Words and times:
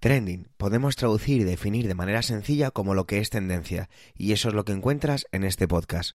Trending 0.00 0.46
podemos 0.56 0.94
traducir 0.94 1.40
y 1.40 1.44
definir 1.44 1.88
de 1.88 1.96
manera 1.96 2.22
sencilla 2.22 2.70
como 2.70 2.94
lo 2.94 3.04
que 3.06 3.18
es 3.18 3.30
tendencia, 3.30 3.88
y 4.14 4.30
eso 4.30 4.48
es 4.48 4.54
lo 4.54 4.64
que 4.64 4.70
encuentras 4.70 5.26
en 5.32 5.42
este 5.42 5.66
podcast. 5.66 6.12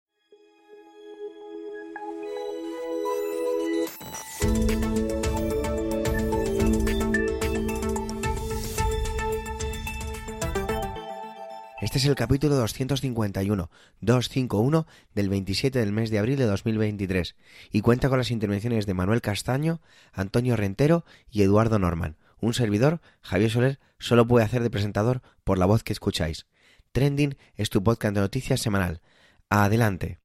Este 11.82 11.98
es 12.00 12.06
el 12.06 12.16
capítulo 12.16 12.56
251, 12.56 13.72
251 14.02 14.88
del 15.16 15.30
27 15.30 15.80
del 15.80 15.94
mes 15.94 16.10
de 16.10 16.20
abril 16.20 16.38
de 16.38 16.46
2023 16.46 17.38
y 17.72 17.80
cuenta 17.80 18.10
con 18.10 18.18
las 18.18 18.32
intervenciones 18.32 18.86
de 18.86 18.94
Manuel 18.94 19.22
Castaño, 19.22 19.80
Antonio 20.12 20.58
Rentero 20.58 21.06
y 21.32 21.44
Eduardo 21.44 21.80
Norman. 21.80 22.18
Un 22.42 22.54
servidor, 22.54 23.02
Javier 23.22 23.52
Soler, 23.52 23.80
solo 23.98 24.28
puede 24.28 24.46
hacer 24.46 24.64
de 24.64 24.70
presentador 24.70 25.22
por 25.44 25.58
la 25.58 25.66
voz 25.66 25.84
que 25.84 25.94
escucháis. 25.94 26.46
Trending 26.92 27.38
es 27.56 27.70
tu 27.70 27.84
podcast 27.84 28.16
de 28.16 28.22
noticias 28.22 28.62
semanal. 28.62 29.02
Adelante. 29.50 30.20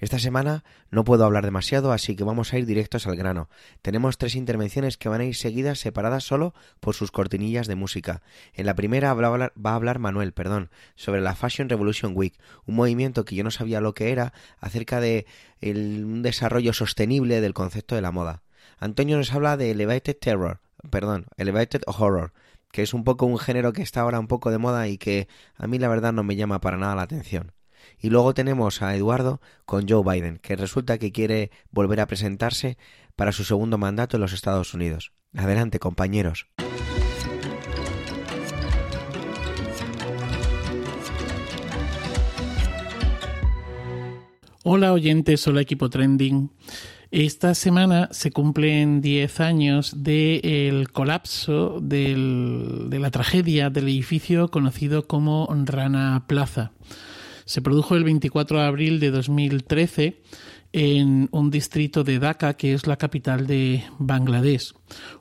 Esta 0.00 0.20
semana 0.20 0.62
no 0.90 1.02
puedo 1.02 1.24
hablar 1.24 1.44
demasiado, 1.44 1.90
así 1.90 2.14
que 2.14 2.22
vamos 2.22 2.52
a 2.52 2.58
ir 2.58 2.66
directos 2.66 3.08
al 3.08 3.16
grano. 3.16 3.48
Tenemos 3.82 4.16
tres 4.16 4.36
intervenciones 4.36 4.96
que 4.96 5.08
van 5.08 5.20
a 5.20 5.24
ir 5.24 5.34
seguidas 5.34 5.80
separadas 5.80 6.22
solo 6.22 6.54
por 6.78 6.94
sus 6.94 7.10
cortinillas 7.10 7.66
de 7.66 7.74
música. 7.74 8.22
En 8.54 8.66
la 8.66 8.76
primera 8.76 9.12
va 9.12 9.70
a 9.70 9.74
hablar 9.74 9.98
Manuel, 9.98 10.32
perdón, 10.32 10.70
sobre 10.94 11.20
la 11.20 11.34
Fashion 11.34 11.68
Revolution 11.68 12.12
Week, 12.14 12.38
un 12.64 12.76
movimiento 12.76 13.24
que 13.24 13.34
yo 13.34 13.42
no 13.42 13.50
sabía 13.50 13.80
lo 13.80 13.94
que 13.94 14.12
era 14.12 14.32
acerca 14.60 15.00
de 15.00 15.26
un 15.60 16.22
desarrollo 16.22 16.72
sostenible 16.72 17.40
del 17.40 17.54
concepto 17.54 17.96
de 17.96 18.02
la 18.02 18.12
moda. 18.12 18.44
Antonio 18.78 19.16
nos 19.16 19.32
habla 19.32 19.56
de 19.56 19.72
Elevated 19.72 20.16
Terror, 20.16 20.60
perdón, 20.90 21.26
Elevated 21.36 21.82
Horror, 21.86 22.32
que 22.70 22.82
es 22.82 22.94
un 22.94 23.04
poco 23.04 23.26
un 23.26 23.38
género 23.38 23.72
que 23.72 23.82
está 23.82 24.00
ahora 24.00 24.20
un 24.20 24.28
poco 24.28 24.50
de 24.50 24.58
moda 24.58 24.88
y 24.88 24.98
que 24.98 25.28
a 25.56 25.66
mí 25.66 25.78
la 25.78 25.88
verdad 25.88 26.12
no 26.12 26.22
me 26.22 26.36
llama 26.36 26.60
para 26.60 26.76
nada 26.76 26.94
la 26.94 27.02
atención. 27.02 27.52
Y 27.98 28.10
luego 28.10 28.34
tenemos 28.34 28.82
a 28.82 28.94
Eduardo 28.94 29.40
con 29.64 29.88
Joe 29.88 30.02
Biden, 30.04 30.38
que 30.38 30.56
resulta 30.56 30.98
que 30.98 31.12
quiere 31.12 31.50
volver 31.70 32.00
a 32.00 32.06
presentarse 32.06 32.76
para 33.16 33.32
su 33.32 33.44
segundo 33.44 33.78
mandato 33.78 34.16
en 34.16 34.20
los 34.20 34.32
Estados 34.32 34.74
Unidos. 34.74 35.12
Adelante, 35.34 35.78
compañeros. 35.78 36.46
Hola 44.64 44.92
oyentes, 44.92 45.46
hola 45.48 45.62
equipo 45.62 45.88
trending. 45.88 46.50
Esta 47.10 47.54
semana 47.54 48.10
se 48.12 48.32
cumplen 48.32 49.00
10 49.00 49.40
años 49.40 50.04
del 50.04 50.92
colapso 50.92 51.80
de 51.80 52.98
la 53.00 53.10
tragedia 53.10 53.70
del 53.70 53.84
edificio 53.84 54.50
conocido 54.50 55.06
como 55.06 55.48
Rana 55.64 56.24
Plaza. 56.26 56.72
Se 57.46 57.62
produjo 57.62 57.96
el 57.96 58.04
24 58.04 58.60
de 58.60 58.66
abril 58.66 59.00
de 59.00 59.10
2013 59.10 60.20
en 60.74 61.30
un 61.32 61.50
distrito 61.50 62.04
de 62.04 62.18
Dhaka, 62.18 62.58
que 62.58 62.74
es 62.74 62.86
la 62.86 62.98
capital 62.98 63.46
de 63.46 63.84
Bangladesh. 63.98 64.74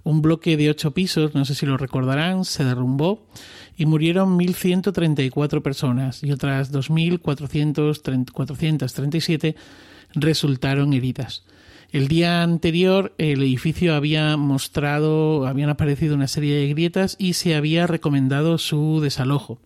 Un 0.04 0.22
bloque 0.22 0.58
de 0.58 0.70
ocho 0.70 0.92
pisos, 0.92 1.36
no 1.36 1.46
sé 1.46 1.56
si 1.56 1.66
lo 1.66 1.78
recordarán, 1.78 2.44
se 2.44 2.66
derrumbó 2.66 3.30
y 3.78 3.86
murieron 3.86 4.38
1.134 4.38 5.62
personas 5.62 6.22
y 6.22 6.34
otras 6.34 6.74
2.437 6.74 9.56
resultaron 10.16 10.92
heridas. 10.92 11.46
El 11.92 12.10
día 12.10 12.44
anterior 12.44 13.14
el 13.18 13.42
edificio 13.42 13.96
había 13.96 14.36
mostrado, 14.36 15.48
habían 15.48 15.70
aparecido 15.70 16.16
una 16.16 16.28
serie 16.28 16.56
de 16.56 16.68
grietas 16.68 17.16
y 17.18 17.34
se 17.34 17.56
había 17.56 17.88
recomendado 17.88 18.58
su 18.58 19.00
desalojo. 19.02 19.60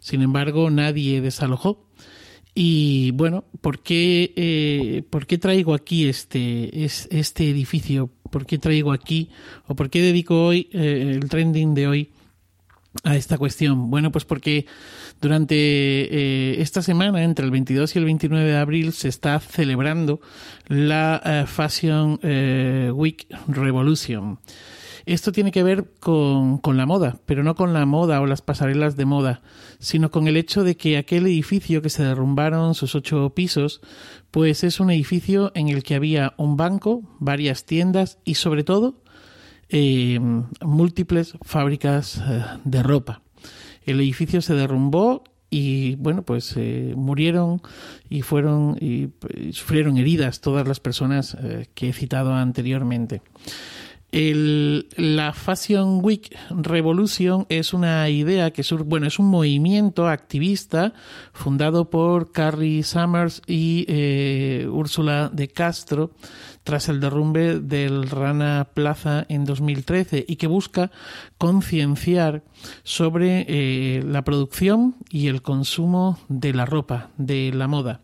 Sin 0.00 0.22
embargo, 0.22 0.70
nadie 0.70 1.20
desalojó. 1.20 1.86
Y 2.54 3.12
bueno, 3.12 3.44
¿por 3.60 3.80
qué, 3.80 4.32
eh, 4.34 5.02
¿por 5.08 5.26
qué 5.26 5.38
traigo 5.38 5.74
aquí 5.74 6.08
este, 6.08 6.84
este 6.84 7.48
edificio? 7.48 8.10
¿Por 8.30 8.46
qué 8.46 8.58
traigo 8.58 8.92
aquí 8.92 9.30
o 9.68 9.76
por 9.76 9.90
qué 9.90 10.02
dedico 10.02 10.46
hoy 10.46 10.68
eh, 10.72 11.18
el 11.20 11.28
trending 11.28 11.74
de 11.74 11.86
hoy 11.86 12.10
a 13.04 13.16
esta 13.16 13.38
cuestión? 13.38 13.90
Bueno, 13.90 14.10
pues 14.12 14.24
porque 14.24 14.66
durante 15.20 15.54
eh, 15.56 16.60
esta 16.60 16.82
semana, 16.82 17.22
entre 17.22 17.44
el 17.44 17.50
22 17.50 17.94
y 17.94 17.98
el 17.98 18.04
29 18.06 18.50
de 18.50 18.56
abril, 18.56 18.92
se 18.92 19.08
está 19.08 19.38
celebrando 19.40 20.20
la 20.66 21.20
eh, 21.24 21.44
Fashion 21.46 22.18
eh, 22.22 22.90
Week 22.92 23.26
Revolution. 23.48 24.38
Esto 25.06 25.32
tiene 25.32 25.50
que 25.50 25.62
ver 25.62 25.92
con, 25.98 26.58
con, 26.58 26.76
la 26.76 26.86
moda, 26.86 27.18
pero 27.26 27.42
no 27.42 27.54
con 27.54 27.72
la 27.72 27.86
moda 27.86 28.20
o 28.20 28.26
las 28.26 28.42
pasarelas 28.42 28.96
de 28.96 29.06
moda, 29.06 29.40
sino 29.78 30.10
con 30.10 30.28
el 30.28 30.36
hecho 30.36 30.62
de 30.62 30.76
que 30.76 30.98
aquel 30.98 31.26
edificio 31.26 31.80
que 31.80 31.88
se 31.88 32.04
derrumbaron, 32.04 32.74
sus 32.74 32.94
ocho 32.94 33.32
pisos, 33.34 33.80
pues 34.30 34.62
es 34.62 34.78
un 34.78 34.90
edificio 34.90 35.52
en 35.54 35.68
el 35.68 35.82
que 35.82 35.94
había 35.94 36.34
un 36.36 36.56
banco, 36.56 37.02
varias 37.18 37.64
tiendas 37.64 38.18
y 38.24 38.34
sobre 38.34 38.62
todo 38.62 38.99
eh, 39.70 40.18
múltiples 40.60 41.34
fábricas 41.42 42.18
eh, 42.18 42.44
de 42.64 42.82
ropa. 42.82 43.22
El 43.84 44.00
edificio 44.00 44.42
se 44.42 44.54
derrumbó 44.54 45.24
y 45.48 45.96
bueno 45.96 46.22
pues 46.22 46.54
eh, 46.56 46.94
murieron 46.96 47.60
y 48.08 48.22
fueron 48.22 48.76
y, 48.80 49.08
sufrieron 49.52 49.96
heridas 49.96 50.40
todas 50.40 50.66
las 50.68 50.78
personas 50.78 51.36
que 51.74 51.88
he 51.88 51.92
citado 51.92 52.34
anteriormente. 52.34 53.22
La 54.12 55.32
Fashion 55.32 56.00
Week 56.04 56.36
Revolution 56.50 57.46
es 57.48 57.72
una 57.72 58.08
idea 58.08 58.50
que 58.50 58.64
sur, 58.64 58.82
bueno, 58.82 59.06
es 59.06 59.20
un 59.20 59.26
movimiento 59.26 60.08
activista 60.08 60.94
fundado 61.32 61.90
por 61.90 62.32
Carrie 62.32 62.82
Summers 62.82 63.40
y 63.46 63.84
eh, 63.88 64.66
Úrsula 64.68 65.30
de 65.32 65.46
Castro 65.46 66.10
tras 66.64 66.88
el 66.88 67.00
derrumbe 67.00 67.60
del 67.60 68.08
Rana 68.08 68.68
Plaza 68.74 69.24
en 69.28 69.44
2013 69.44 70.24
y 70.28 70.36
que 70.36 70.46
busca 70.46 70.90
concienciar 71.38 72.42
sobre 72.82 73.46
eh, 73.48 74.02
la 74.04 74.22
producción 74.22 74.96
y 75.10 75.28
el 75.28 75.42
consumo 75.42 76.18
de 76.28 76.52
la 76.52 76.66
ropa, 76.66 77.10
de 77.16 77.52
la 77.54 77.68
moda. 77.68 78.02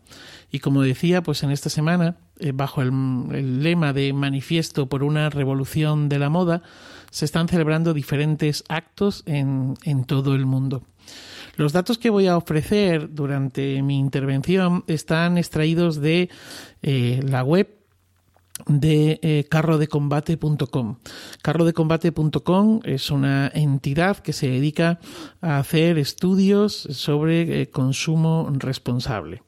Y 0.51 0.59
como 0.59 0.81
decía, 0.81 1.21
pues 1.21 1.43
en 1.43 1.51
esta 1.51 1.69
semana 1.69 2.17
eh, 2.39 2.51
bajo 2.53 2.81
el, 2.81 3.63
lema 3.63 3.93
de 3.93 4.13
Manifiesto 4.13 4.87
por 4.87 5.03
una 5.03 5.29
revolución 5.29 6.07
de 6.07 6.19
la 6.19 6.29
moda, 6.29 6.61
se 7.09 7.25
están 7.25 7.47
celebrando 7.47 7.93
diferentes 7.93 8.63
actos 8.69 9.23
en, 9.25 9.75
todo 10.05 10.35
el 10.35 10.45
mundo. 10.45 10.83
Los 11.55 11.73
datos 11.73 11.97
que 11.97 12.11
voy 12.11 12.27
a 12.27 12.37
ofrecer 12.37 13.13
durante 13.13 13.81
mi 13.81 13.97
intervención 13.97 14.83
están 14.87 15.37
extraídos 15.37 15.99
de 15.99 16.29
eh, 16.83 17.21
la 17.23 17.43
web 17.43 17.76
de 18.65 19.19
eh, 19.21 19.45
carrodecombate.com. 19.49 20.97
Carrodecombate.com 21.41 22.79
es 22.83 23.11
una 23.11 23.51
entidad 23.53 24.17
que 24.17 24.33
se 24.33 24.49
dedica 24.49 24.99
a 25.41 25.59
hacer 25.59 25.97
estudios 25.97 26.73
sobre 26.73 27.69
consumo 27.69 28.49
responsable. 28.59 29.46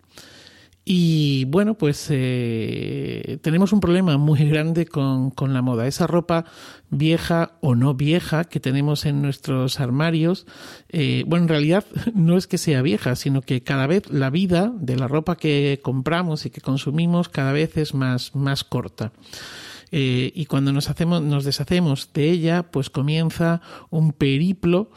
Y 0.91 1.45
bueno, 1.45 1.75
pues 1.75 2.07
eh, 2.09 3.37
tenemos 3.43 3.73
un 3.73 3.79
problema 3.79 4.17
muy 4.17 4.39
grande 4.49 4.87
con, 4.87 5.29
con, 5.29 5.53
la 5.53 5.61
moda. 5.61 5.85
Esa 5.85 6.07
ropa 6.07 6.45
vieja 6.89 7.51
o 7.61 7.75
no 7.75 7.93
vieja 7.93 8.45
que 8.45 8.59
tenemos 8.59 9.05
en 9.05 9.21
nuestros 9.21 9.79
armarios, 9.79 10.47
eh, 10.87 11.25
bueno, 11.27 11.43
en 11.43 11.49
realidad 11.49 11.85
no 12.15 12.37
es 12.37 12.47
que 12.47 12.57
sea 12.57 12.81
vieja, 12.81 13.15
sino 13.15 13.43
que 13.43 13.61
cada 13.61 13.85
vez 13.85 14.09
la 14.09 14.31
vida 14.31 14.73
de 14.79 14.95
la 14.95 15.07
ropa 15.07 15.35
que 15.35 15.79
compramos 15.83 16.47
y 16.47 16.49
que 16.49 16.59
consumimos 16.59 17.29
cada 17.29 17.51
vez 17.51 17.77
es 17.77 17.93
más, 17.93 18.33
más 18.33 18.63
corta. 18.63 19.11
Eh, 19.91 20.31
y 20.35 20.45
cuando 20.45 20.71
nos 20.71 20.89
hacemos, 20.89 21.21
nos 21.21 21.43
deshacemos 21.43 22.11
de 22.13 22.29
ella, 22.29 22.63
pues 22.63 22.89
comienza 22.89 23.61
un 23.89 24.11
periplo 24.11 24.89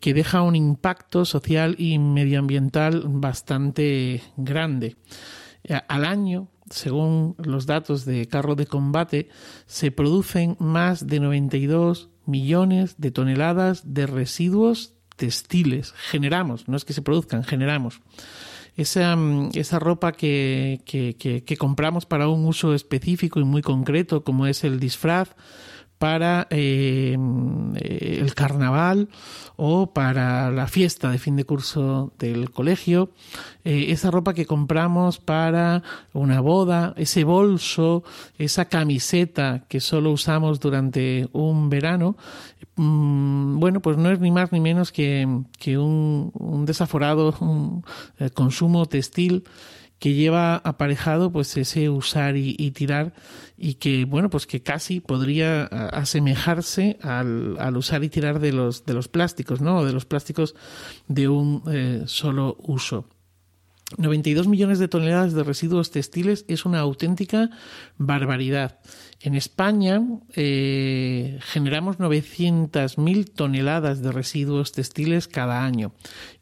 que 0.00 0.14
deja 0.14 0.42
un 0.42 0.56
impacto 0.56 1.24
social 1.24 1.76
y 1.78 1.98
medioambiental 1.98 3.04
bastante 3.06 4.22
grande. 4.36 4.96
Eh, 5.64 5.80
al 5.88 6.04
año, 6.04 6.48
según 6.70 7.34
los 7.38 7.66
datos 7.66 8.04
de 8.04 8.26
carro 8.26 8.54
de 8.54 8.66
combate, 8.66 9.28
se 9.66 9.90
producen 9.90 10.56
más 10.58 11.06
de 11.06 11.20
92 11.20 12.10
millones 12.26 12.96
de 12.98 13.10
toneladas 13.10 13.94
de 13.94 14.06
residuos 14.06 14.94
textiles. 15.16 15.92
Generamos, 15.92 16.68
no 16.68 16.76
es 16.76 16.84
que 16.84 16.92
se 16.92 17.02
produzcan, 17.02 17.44
generamos 17.44 18.00
esa, 18.76 19.16
mm, 19.16 19.50
esa 19.54 19.78
ropa 19.78 20.12
que, 20.12 20.80
que, 20.84 21.56
compramos 21.56 22.06
para 22.06 22.28
un 22.28 22.44
uso 22.46 22.74
específico 22.74 23.40
y 23.40 23.44
muy 23.44 23.62
concreto, 23.62 24.24
como 24.24 24.46
es 24.46 24.64
el 24.64 24.80
disfraz, 24.80 25.30
para 26.00 26.46
eh, 26.48 27.12
el 27.12 28.34
carnaval 28.34 29.10
o 29.56 29.92
para 29.92 30.50
la 30.50 30.66
fiesta 30.66 31.10
de 31.10 31.18
fin 31.18 31.36
de 31.36 31.44
curso 31.44 32.10
del 32.18 32.50
colegio, 32.50 33.10
eh, 33.64 33.88
esa 33.90 34.10
ropa 34.10 34.32
que 34.32 34.46
compramos 34.46 35.18
para 35.18 35.82
una 36.14 36.40
boda, 36.40 36.94
ese 36.96 37.24
bolso, 37.24 38.02
esa 38.38 38.64
camiseta 38.64 39.66
que 39.68 39.80
solo 39.80 40.10
usamos 40.10 40.58
durante 40.58 41.28
un 41.32 41.68
verano, 41.68 42.16
mm, 42.76 43.60
bueno, 43.60 43.80
pues 43.80 43.98
no 43.98 44.10
es 44.10 44.20
ni 44.20 44.30
más 44.30 44.52
ni 44.52 44.60
menos 44.60 44.92
que, 44.92 45.28
un, 45.76 46.64
desaforado 46.64 47.82
eh, 48.18 48.30
consumo 48.30 48.86
textil 48.86 49.44
que 50.00 50.14
lleva 50.14 50.56
aparejado 50.56 51.30
pues 51.30 51.56
ese 51.56 51.88
usar 51.90 52.36
y, 52.36 52.70
tirar 52.72 53.12
y 53.56 53.74
que 53.74 54.06
bueno 54.06 54.30
pues 54.30 54.46
que 54.48 54.62
casi 54.62 54.98
podría 54.98 55.64
asemejarse 55.64 56.98
al, 57.02 57.56
al, 57.60 57.76
usar 57.76 58.02
y 58.02 58.08
tirar 58.08 58.40
de 58.40 58.52
los 58.52 58.84
de 58.86 58.94
los 58.94 59.06
plásticos 59.06 59.60
no 59.60 59.84
de 59.84 59.92
los 59.92 60.06
plásticos 60.06 60.56
de 61.06 61.28
un 61.28 61.62
eh, 61.70 62.02
solo 62.06 62.56
uso 62.60 63.06
92 63.98 64.46
millones 64.46 64.78
de 64.78 64.88
toneladas 64.88 65.34
de 65.34 65.42
residuos 65.42 65.90
textiles 65.90 66.44
es 66.48 66.64
una 66.64 66.78
auténtica 66.78 67.50
barbaridad. 67.98 68.78
En 69.20 69.34
España 69.34 70.00
eh, 70.34 71.38
generamos 71.42 71.98
900.000 71.98 73.34
toneladas 73.34 74.00
de 74.00 74.12
residuos 74.12 74.70
textiles 74.70 75.26
cada 75.26 75.64
año 75.64 75.92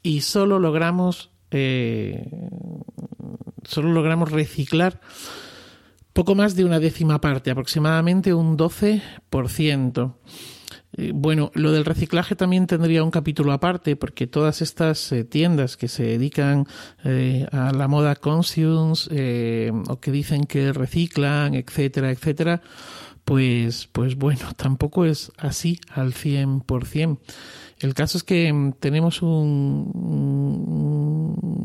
y 0.03 0.21
solo 0.21 0.59
logramos 0.59 1.31
eh, 1.51 2.29
solo 3.69 3.93
logramos 3.93 4.33
reciclar 4.33 5.01
poco 6.13 6.35
más 6.35 6.57
de 6.57 6.65
una 6.65 6.81
décima 6.81 7.21
parte, 7.21 7.51
aproximadamente 7.51 8.35
un 8.35 8.57
12%. 8.57 10.15
Eh, 10.95 11.13
bueno, 11.15 11.53
lo 11.55 11.71
del 11.71 11.85
reciclaje 11.85 12.35
también 12.35 12.67
tendría 12.67 13.05
un 13.05 13.11
capítulo 13.11 13.53
aparte, 13.53 13.95
porque 13.95 14.27
todas 14.27 14.63
estas 14.63 15.13
eh, 15.13 15.23
tiendas 15.25 15.77
que 15.77 15.87
se 15.87 16.03
dedican 16.03 16.67
eh, 17.05 17.47
a 17.53 17.73
la 17.73 17.87
moda 17.87 18.17
consumes 18.17 19.07
o 19.07 20.01
que 20.01 20.11
dicen 20.11 20.45
que 20.45 20.73
reciclan, 20.73 21.55
etcétera, 21.55 22.11
etcétera, 22.11 22.63
pues, 23.25 23.87
pues 23.93 24.17
bueno, 24.17 24.41
tampoco 24.57 25.05
es 25.05 25.31
así 25.37 25.79
al 25.89 26.15
100%. 26.15 27.19
El 27.81 27.95
caso 27.95 28.19
es 28.19 28.25
que 28.25 28.53
mm, 28.53 28.73
tenemos 28.81 29.23
un, 29.23 30.69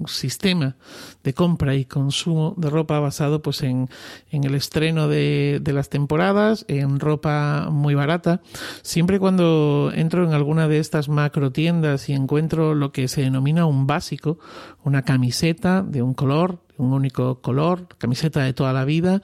sistema 0.05 0.75
de 1.23 1.33
compra 1.33 1.75
y 1.75 1.85
consumo 1.85 2.53
de 2.57 2.69
ropa 2.69 2.99
basado 2.99 3.41
pues 3.41 3.63
en, 3.63 3.87
el 4.31 4.53
estreno 4.53 5.07
de, 5.07 5.61
las 5.65 5.87
temporadas, 5.87 6.65
en 6.67 6.99
ropa 6.99 7.69
muy 7.71 7.95
barata. 7.95 8.41
Siempre 8.81 9.17
cuando 9.17 9.93
entro 9.95 10.25
en 10.25 10.33
alguna 10.33 10.67
de 10.67 10.79
estas 10.79 11.07
macro 11.07 11.53
tiendas 11.53 12.09
y 12.09 12.13
encuentro 12.13 12.75
lo 12.75 12.91
que 12.91 13.07
se 13.07 13.21
denomina 13.21 13.65
un 13.65 13.87
básico, 13.87 14.39
una 14.83 15.03
camiseta 15.03 15.81
de 15.81 16.01
un 16.01 16.13
color, 16.13 16.59
un 16.77 16.93
único 16.93 17.41
color, 17.41 17.87
camiseta 17.97 18.43
de 18.43 18.53
toda 18.53 18.73
la 18.73 18.85
vida, 18.85 19.21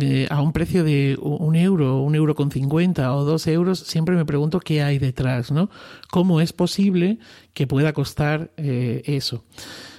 eh, 0.00 0.26
a 0.30 0.40
un 0.40 0.52
precio 0.52 0.84
de 0.84 1.18
un 1.20 1.54
euro, 1.54 2.00
un 2.02 2.14
euro 2.14 2.34
con 2.34 2.50
cincuenta 2.50 3.14
o 3.14 3.24
dos 3.24 3.46
euros, 3.46 3.78
siempre 3.80 4.16
me 4.16 4.24
pregunto 4.24 4.60
qué 4.60 4.82
hay 4.82 4.98
detrás, 4.98 5.52
¿no? 5.52 5.70
¿Cómo 6.10 6.40
es 6.40 6.52
posible 6.52 7.18
que 7.54 7.66
pueda 7.66 7.92
costar 7.92 8.50
eh, 8.56 9.02
eso? 9.06 9.44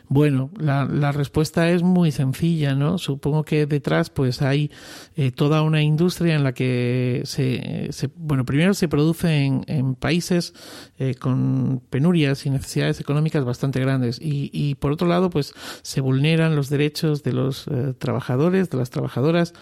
Bueno, 0.10 0.52
la, 0.58 1.12
respuesta 1.12 1.70
es 1.72 1.82
muy 1.82 2.12
sencilla, 2.12 2.76
¿no? 2.76 2.98
Supongo 2.98 3.44
que 3.44 3.66
detrás 3.66 4.10
pues 4.10 4.42
hay 4.42 4.70
eh, 5.16 5.32
toda 5.32 5.62
una 5.62 5.82
industria 5.82 6.36
en 6.36 6.44
la 6.44 6.54
que 6.54 7.22
se, 7.26 7.90
bueno, 8.16 8.46
primero 8.46 8.74
se 8.74 8.88
produce 8.88 9.46
en, 9.46 9.96
países 9.96 10.54
eh, 11.00 11.16
con 11.16 11.82
penurias 11.90 12.46
y 12.46 12.50
necesidades 12.50 13.00
económicas 13.00 13.46
bastante 13.46 13.80
grandes. 13.80 14.20
Y, 14.22 14.50
y, 14.54 14.76
por 14.76 14.92
otro 14.92 15.08
lado 15.08 15.30
pues 15.30 15.54
se 15.82 16.02
vulneran 16.02 16.56
los 16.56 16.70
derechos 16.70 17.24
de 17.24 17.34
los 17.34 17.68
eh, 17.68 17.94
trabajadores, 17.98 18.70
de 18.70 18.78
las 18.78 18.90
trabajadoras, 18.90 19.54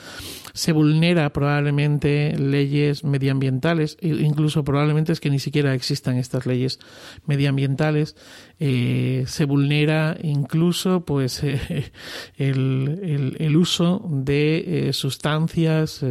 se 0.54 0.72
vulnera 0.74 1.32
probablemente 1.32 2.38
leyes 2.38 3.04
medioambientales, 3.04 3.98
incluso 4.02 4.64
probablemente 4.64 5.14
es 5.14 5.20
que 5.20 5.30
ni 5.30 5.40
siquiera 5.40 5.74
existan 5.74 6.18
estas 6.18 6.46
leyes 6.46 6.80
medioambientales, 7.26 8.16
eh, 8.64 9.24
se 9.26 9.46
vulnera 9.46 10.16
incluso 10.22 11.04
pues 11.04 11.44
eh, 11.44 11.92
el, 12.38 13.36
el, 13.40 13.58
uso 13.58 14.08
de 14.08 14.90
eh, 14.90 14.94
sustancias, 14.94 16.06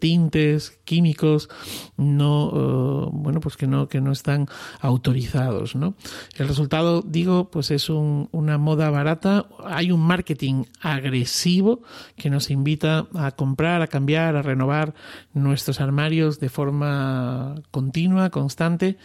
tintes, 0.00 0.80
químicos 0.84 1.48
no 1.96 3.10
bueno 3.12 3.38
pues 3.38 3.56
que 3.56 3.68
no 3.68 3.86
que 3.86 4.00
no 4.00 4.10
están 4.10 4.48
autorizados, 4.80 5.76
¿no? 5.76 5.94
El 6.36 6.48
resultado 6.48 7.00
digo 7.00 7.48
pues 7.48 7.70
es 7.70 7.88
un, 7.90 8.28
una 8.32 8.58
moda 8.58 8.90
barata, 8.90 9.46
hay 9.64 9.92
un 9.92 10.00
marketing 10.00 10.64
agresivo 10.80 11.82
que 12.16 12.28
nos 12.28 12.50
invita 12.50 13.06
a 13.14 13.30
comprar, 13.30 13.82
a 13.82 13.86
cambiar, 13.86 14.34
a 14.34 14.42
renovar 14.42 14.94
nuestros 15.32 15.80
armarios 15.80 16.40
de 16.40 16.48
forma 16.48 17.54
continua, 17.70 18.30
constante. 18.30 18.98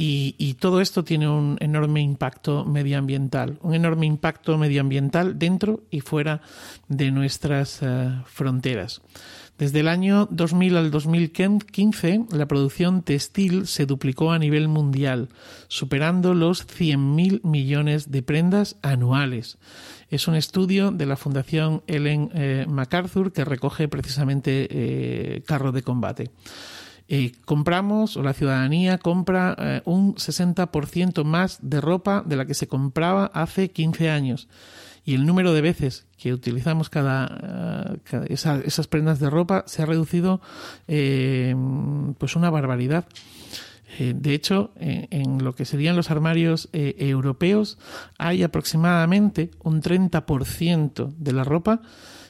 Y, 0.00 0.54
todo 0.60 0.80
esto 0.80 1.02
tiene 1.02 1.28
un 1.28 1.56
enorme 1.58 2.00
impacto 2.00 2.64
medioambiental, 2.64 3.58
un 3.62 3.74
enorme 3.74 4.06
impacto 4.06 4.56
medioambiental 4.56 5.40
dentro 5.40 5.80
y 5.90 6.02
fuera 6.02 6.40
de 6.86 7.10
nuestras 7.10 7.80
eh, 7.82 8.12
fronteras. 8.24 9.02
Desde 9.58 9.80
el 9.80 9.88
año 9.88 10.28
2000 10.30 10.76
al 10.76 10.92
2015, 10.92 12.26
la 12.30 12.46
producción 12.46 13.02
textil 13.02 13.66
se 13.66 13.86
duplicó 13.86 14.30
a 14.30 14.38
nivel 14.38 14.68
mundial, 14.68 15.30
superando 15.66 16.32
los 16.32 16.64
100.000 16.64 17.42
millones 17.42 18.12
de 18.12 18.22
prendas 18.22 18.76
anuales. 18.82 19.58
Es 20.10 20.28
un 20.28 20.36
estudio 20.36 20.92
de 20.92 21.06
la 21.06 21.16
Fundación 21.16 21.82
Ellen 21.88 22.30
eh, 22.34 22.66
MacArthur 22.68 23.32
que 23.32 23.44
recoge 23.44 23.88
precisamente 23.88 24.68
eh, 24.70 25.42
carro 25.44 25.72
de 25.72 25.82
combate. 25.82 26.30
Eh, 27.08 27.32
compramos, 27.44 28.16
o 28.16 28.22
la 28.22 28.34
ciudadanía 28.34 28.98
compra 28.98 29.82
un 29.86 30.14
60% 30.16 31.24
más 31.24 31.58
de 31.62 31.80
ropa 31.80 32.22
de 32.26 32.36
la 32.36 32.44
que 32.44 32.54
se 32.54 32.68
compraba 32.68 33.30
hace 33.32 33.70
15 33.70 34.10
años 34.10 34.48
y 35.08 35.14
el 35.14 35.24
número 35.24 35.54
de 35.54 35.62
veces 35.62 36.06
que 36.18 36.34
utilizamos 36.34 36.90
cada, 36.90 37.96
eh, 38.12 38.26
esas 38.28 38.86
prendas 38.88 39.18
de 39.18 39.30
ropa 39.30 39.64
se 39.66 39.80
ha 39.80 39.86
reducido 39.86 40.42
eh, 40.86 41.56
pues 42.18 42.36
una 42.36 42.50
barbaridad. 42.50 43.06
Eh, 43.98 44.12
de 44.14 44.34
hecho, 44.34 44.70
en 44.76 45.42
lo 45.42 45.54
que 45.54 45.64
serían 45.64 45.96
los 45.96 46.10
armarios 46.10 46.68
europeos 46.74 47.78
hay 48.18 48.42
aproximadamente 48.42 49.50
un 49.60 49.80
30% 49.80 51.14
de 51.16 51.32
la 51.32 51.42
ropa 51.42 51.80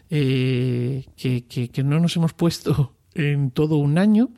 que, 0.09 1.83
no 1.85 1.99
nos 1.99 2.17
hemos 2.17 2.33
puesto 2.33 2.95
en 3.19 3.51
todo 3.51 3.77
un 3.77 3.99
año 3.99 4.31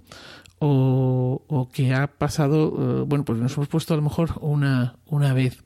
o, 0.58 1.44
o 1.46 1.68
que 1.70 1.94
ha 1.94 2.06
pasado, 2.06 3.06
bueno, 3.06 3.24
pues 3.24 3.38
nos 3.38 3.54
hemos 3.54 3.68
puesto 3.68 3.94
a 3.94 3.96
lo 3.96 4.02
mejor 4.02 4.32
una, 4.40 4.96
una 5.06 5.32
vez. 5.32 5.62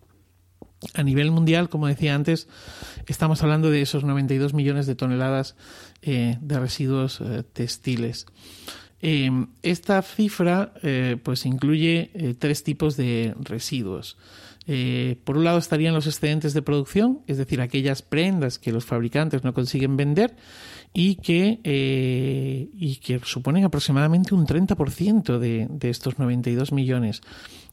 A 0.93 1.03
nivel 1.03 1.31
mundial, 1.31 1.69
como 1.71 1.87
decía 1.87 2.15
antes, 2.15 2.47
estamos 3.07 3.43
hablando 3.43 3.71
de 3.71 3.81
esos 3.81 4.05
92 4.05 4.53
millones 4.53 4.87
de 4.87 4.95
toneladas 4.95 5.57
eh, 6.03 6.37
de 6.41 6.61
residuos 6.61 7.21
eh, 7.21 7.43
textiles. 7.51 8.27
Eh, 9.01 9.31
esta 9.63 10.01
cifra 10.03 10.73
pues 11.23 11.45
incluye 11.47 12.37
tres 12.39 12.65
tipos 12.65 12.97
de 12.97 13.35
residuos. 13.39 14.17
Por 15.25 15.37
un 15.37 15.45
lado 15.45 15.59
estarían 15.59 15.95
los 15.95 16.07
excedentes 16.07 16.55
de 16.55 16.63
producción, 16.63 17.21
es 17.27 17.37
decir, 17.37 17.61
aquellas 17.61 18.03
prendas 18.03 18.59
que 18.59 18.73
los 18.73 18.85
fabricantes 18.85 19.45
no 19.45 19.53
consiguen 19.53 19.97
vender 19.97 20.37
y 20.93 21.17
que, 21.17 21.61
y 22.73 22.97
que 22.97 23.21
suponen 23.25 23.65
aproximadamente 23.65 24.35
un 24.35 24.47
30% 24.47 25.39
de, 25.39 25.67
de 25.69 25.91
estos 25.91 26.19
92 26.19 26.73
millones. 26.73 27.21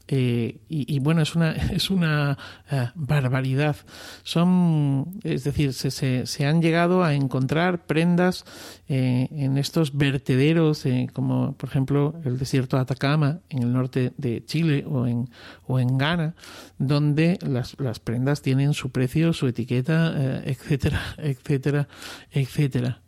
Eh, 0.08 0.58
y, 0.68 0.98
bueno, 0.98 1.22
es 1.22 1.34
una, 1.34 1.52
es 1.72 1.90
una 1.90 2.36
eh, 2.70 2.88
barbaridad. 2.94 3.76
Son, 4.22 5.20
es 5.22 5.44
decir, 5.44 5.72
se, 5.72 5.90
se, 6.26 6.46
han 6.46 6.60
llegado 6.60 7.02
a 7.02 7.14
encontrar 7.14 7.86
prendas 7.86 8.44
eh, 8.88 9.28
en 9.30 9.58
estos 9.58 9.96
vertederos, 9.96 10.84
como 11.12 11.54
por 11.56 11.68
ejemplo 11.68 12.14
el 12.24 12.38
desierto 12.38 12.76
de 12.76 12.82
Atacama, 12.82 13.40
en 13.48 13.62
el 13.62 13.72
norte 13.72 14.12
de 14.16 14.44
Chile 14.44 14.84
o 14.86 15.06
en, 15.06 15.30
o 15.66 15.78
en 15.78 15.98
Ghana, 15.98 16.34
donde 16.78 17.38
las, 17.42 17.78
las 17.78 18.00
prendas 18.00 18.42
tienen 18.42 18.74
su 18.74 18.90
precio, 18.90 19.32
su 19.32 19.46
etiqueta, 19.46 20.42
etcétera, 20.44 21.00
etcétera, 21.18 21.88
etcétera. 22.30 23.02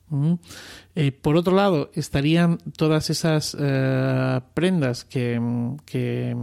Eh, 0.94 1.12
por 1.12 1.36
otro 1.36 1.54
lado, 1.54 1.90
estarían 1.94 2.58
todas 2.76 3.10
esas 3.10 3.56
eh, 3.58 4.40
prendas 4.54 5.04
que, 5.04 5.40
que 5.86 6.34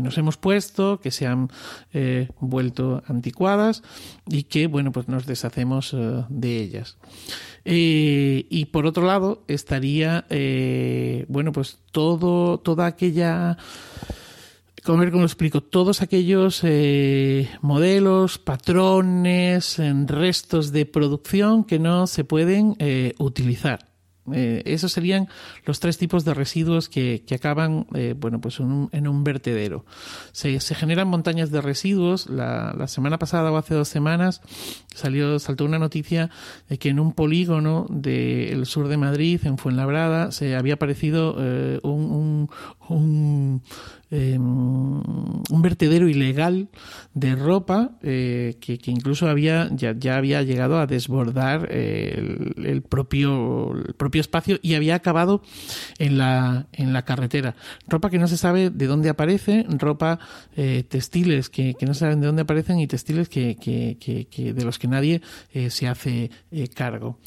nos 0.00 0.18
hemos 0.18 0.36
puesto, 0.36 1.00
que 1.00 1.10
se 1.10 1.26
han 1.26 1.48
eh, 1.92 2.28
vuelto 2.40 3.02
anticuadas 3.06 3.82
y 4.26 4.44
que, 4.44 4.66
bueno, 4.66 4.92
pues 4.92 5.08
nos 5.08 5.26
deshacemos 5.26 5.96
de 6.28 6.56
ellas. 6.60 6.98
Y 7.64 8.64
por 8.66 8.86
otro 8.86 9.04
lado 9.04 9.44
estaría, 9.46 10.26
bueno, 11.28 11.52
pues 11.52 11.78
todo, 11.92 12.58
toda 12.60 12.86
aquella 12.86 13.58
como 14.88 15.00
ver 15.00 15.10
cómo 15.10 15.20
lo 15.20 15.26
explico, 15.26 15.60
todos 15.60 16.00
aquellos 16.00 16.62
modelos, 17.60 18.38
patrones, 18.38 19.76
restos 20.06 20.72
de 20.72 20.86
producción 20.86 21.64
que 21.64 21.78
no 21.78 22.06
se 22.06 22.24
pueden 22.24 22.74
utilizar. 23.18 23.88
Eh, 24.32 24.62
esos 24.66 24.92
serían 24.92 25.28
los 25.64 25.80
tres 25.80 25.98
tipos 25.98 26.24
de 26.24 26.34
residuos 26.34 26.88
que, 26.88 27.24
acaban 27.34 27.86
eh, 27.94 28.14
bueno, 28.18 28.40
pues 28.40 28.58
en 28.60 29.08
un, 29.08 29.24
vertedero. 29.24 29.84
Se, 30.32 30.58
generan 30.60 31.08
montañas 31.08 31.50
de 31.50 31.60
residuos. 31.60 32.28
La, 32.28 32.86
semana 32.88 33.18
pasada 33.18 33.52
o 33.52 33.56
hace 33.56 33.74
dos 33.74 33.88
semanas 33.88 34.40
salió, 34.94 35.38
saltó 35.38 35.64
una 35.64 35.78
noticia 35.78 36.30
de 36.68 36.78
que 36.78 36.88
en 36.88 37.00
un 37.00 37.12
polígono 37.12 37.86
del 37.90 38.66
sur 38.66 38.88
de 38.88 38.96
Madrid, 38.96 39.40
en 39.44 39.58
Fuenlabrada, 39.58 40.32
se 40.32 40.56
había 40.56 40.74
aparecido 40.74 41.36
eh, 41.38 41.80
un, 41.82 42.50
un 42.88 43.62
vertedero 45.62 46.08
ilegal 46.08 46.68
de 47.14 47.34
ropa 47.34 47.92
eh, 48.02 48.56
que, 48.60 48.78
incluso 48.86 49.28
había 49.28 49.68
ya, 49.72 50.16
había 50.16 50.42
llegado 50.42 50.78
a 50.78 50.86
desbordar 50.86 51.68
eh, 51.70 52.52
el, 52.56 52.82
propio, 52.82 53.74
el 53.74 53.94
propio 53.94 54.20
espacio 54.20 54.58
y 54.62 54.74
había 54.74 54.94
acabado 54.94 55.42
en 55.98 56.18
la, 56.18 56.66
en 56.72 56.92
la 56.92 57.04
carretera. 57.04 57.54
Ropa 57.86 58.10
que 58.10 58.18
no 58.18 58.28
se 58.28 58.36
sabe 58.36 58.70
de 58.70 58.86
dónde 58.86 59.08
aparece, 59.08 59.66
ropa 59.68 60.18
eh, 60.56 60.84
textiles 60.88 61.48
que, 61.48 61.74
no 61.80 61.94
saben 61.94 62.20
de 62.20 62.26
dónde 62.26 62.42
aparecen 62.42 62.78
y 62.80 62.86
textiles 62.86 63.28
que 63.28 63.56
de 64.54 64.64
los 64.64 64.78
que 64.78 64.88
nadie 64.88 65.22
se 65.68 65.88
hace 65.88 66.30
cargo. 66.74 67.18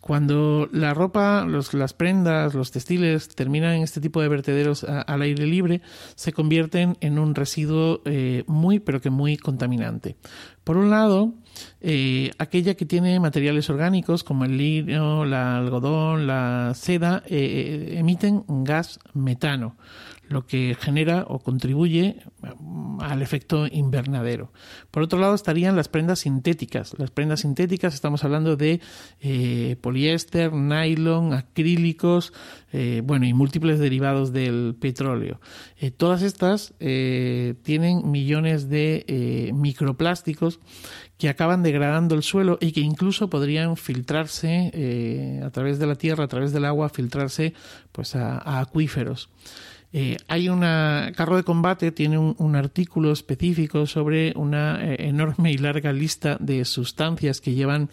Cuando 0.00 0.68
la 0.72 0.94
ropa, 0.94 1.44
los, 1.46 1.74
las 1.74 1.92
prendas, 1.92 2.54
los 2.54 2.70
textiles 2.70 3.28
terminan 3.28 3.74
en 3.74 3.82
este 3.82 4.00
tipo 4.00 4.22
de 4.22 4.28
vertederos 4.28 4.84
al 5.10 5.22
aire 5.22 5.46
libre, 5.46 5.80
se 6.14 6.32
convierten 6.32 6.96
en 7.00 7.18
un 7.18 7.34
residuo 7.34 8.00
eh, 8.04 8.44
muy, 8.46 8.78
pero 8.78 9.00
que 9.00 9.10
muy 9.10 9.36
contaminante. 9.36 10.16
Por 10.64 10.76
un 10.76 10.90
lado, 10.90 11.34
eh, 11.80 12.30
aquella 12.38 12.74
que 12.74 12.86
tiene 12.86 13.18
materiales 13.18 13.68
orgánicos 13.70 14.24
como 14.24 14.44
el 14.44 14.56
lino, 14.56 15.24
la 15.24 15.58
algodón, 15.58 16.26
la 16.26 16.72
seda, 16.74 17.22
eh, 17.26 17.94
emiten 17.98 18.44
gas 18.48 19.00
metano 19.14 19.76
lo 20.30 20.46
que 20.46 20.76
genera 20.78 21.24
o 21.26 21.40
contribuye 21.40 22.22
mm, 22.60 23.00
al 23.00 23.20
efecto 23.20 23.66
invernadero. 23.66 24.52
Por 24.92 25.02
otro 25.02 25.18
lado 25.18 25.34
estarían 25.34 25.74
las 25.74 25.88
prendas 25.88 26.20
sintéticas. 26.20 26.94
Las 26.98 27.10
prendas 27.10 27.40
sintéticas 27.40 27.94
estamos 27.94 28.22
hablando 28.22 28.56
de 28.56 28.80
eh, 29.20 29.76
poliéster, 29.80 30.52
nylon, 30.52 31.34
acrílicos, 31.34 32.32
eh, 32.72 33.02
bueno, 33.04 33.26
y 33.26 33.34
múltiples 33.34 33.80
derivados 33.80 34.32
del 34.32 34.76
petróleo. 34.80 35.40
Eh, 35.80 35.90
todas 35.90 36.22
estas 36.22 36.74
tienen 36.78 38.10
millones 38.10 38.68
de 38.68 39.50
microplásticos 39.52 40.60
que 41.18 41.28
acaban 41.28 41.64
degradando 41.64 42.14
el 42.14 42.22
suelo 42.22 42.56
y 42.60 42.70
que 42.70 42.80
incluso 42.80 43.28
podrían 43.28 43.76
filtrarse 43.76 45.40
a 45.44 45.50
través 45.50 45.80
de 45.80 45.86
la 45.86 45.96
tierra, 45.96 46.24
a 46.24 46.28
través 46.28 46.52
del 46.52 46.64
agua, 46.64 46.88
filtrarse 46.88 47.52
pues 47.92 48.14
a 48.14 48.60
acuíferos. 48.60 49.28
Eh, 49.92 50.16
hay 50.28 50.48
una. 50.48 51.12
Carro 51.16 51.36
de 51.36 51.42
Combate 51.42 51.90
tiene 51.90 52.16
un, 52.16 52.54
artículo 52.54 53.10
específico 53.10 53.86
sobre 53.86 54.32
una 54.36 54.84
eh, 54.84 55.08
enorme 55.08 55.50
y 55.50 55.58
larga 55.58 55.92
lista 55.92 56.36
de 56.38 56.64
sustancias 56.64 57.40
que 57.40 57.54
llevan 57.54 57.90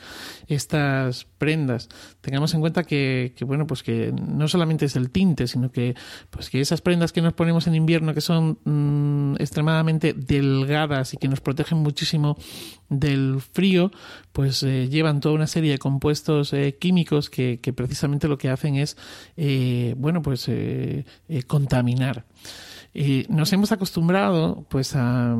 estas 0.48 1.26
prendas. 1.40 1.90
Tengamos 2.22 2.54
en 2.54 2.62
cuenta 2.62 2.84
que, 2.84 3.34
bueno, 3.42 3.66
pues 3.66 3.82
que 3.82 4.12
no 4.12 4.48
solamente 4.48 4.86
es 4.86 4.96
el 4.96 5.10
tinte, 5.10 5.48
sino 5.48 5.72
que, 5.72 5.96
pues 6.30 6.52
que 6.52 6.62
esas 6.62 6.82
prendas 6.82 7.12
que 7.12 7.22
nos 7.22 7.34
ponemos 7.34 7.66
en 7.66 7.74
invierno, 7.74 8.14
que 8.14 8.22
son 8.22 8.60
mm, 8.64 9.36
extremadamente 9.40 10.14
delgadas 10.14 11.16
y 11.16 11.18
que 11.18 11.28
nos 11.28 11.42
protegen 11.42 11.80
muchísimo 11.80 12.38
del 12.90 13.42
frío, 13.42 13.92
pues 14.38 14.62
eh, 14.62 14.88
llevan 14.88 15.20
toda 15.20 15.34
una 15.34 15.48
serie 15.48 15.72
de 15.72 15.80
compuestos 15.80 16.54
químicos 16.78 17.32
que, 17.32 17.58
precisamente 17.76 18.28
lo 18.28 18.38
que 18.38 18.50
hacen 18.50 18.76
es, 18.76 18.96
bueno, 19.98 20.22
pues 20.22 20.48
contaminar 21.48 22.24
nos 23.30 23.54
hemos 23.54 23.72
acostumbrado 23.72 24.66
pues 24.70 24.96
a, 24.96 25.36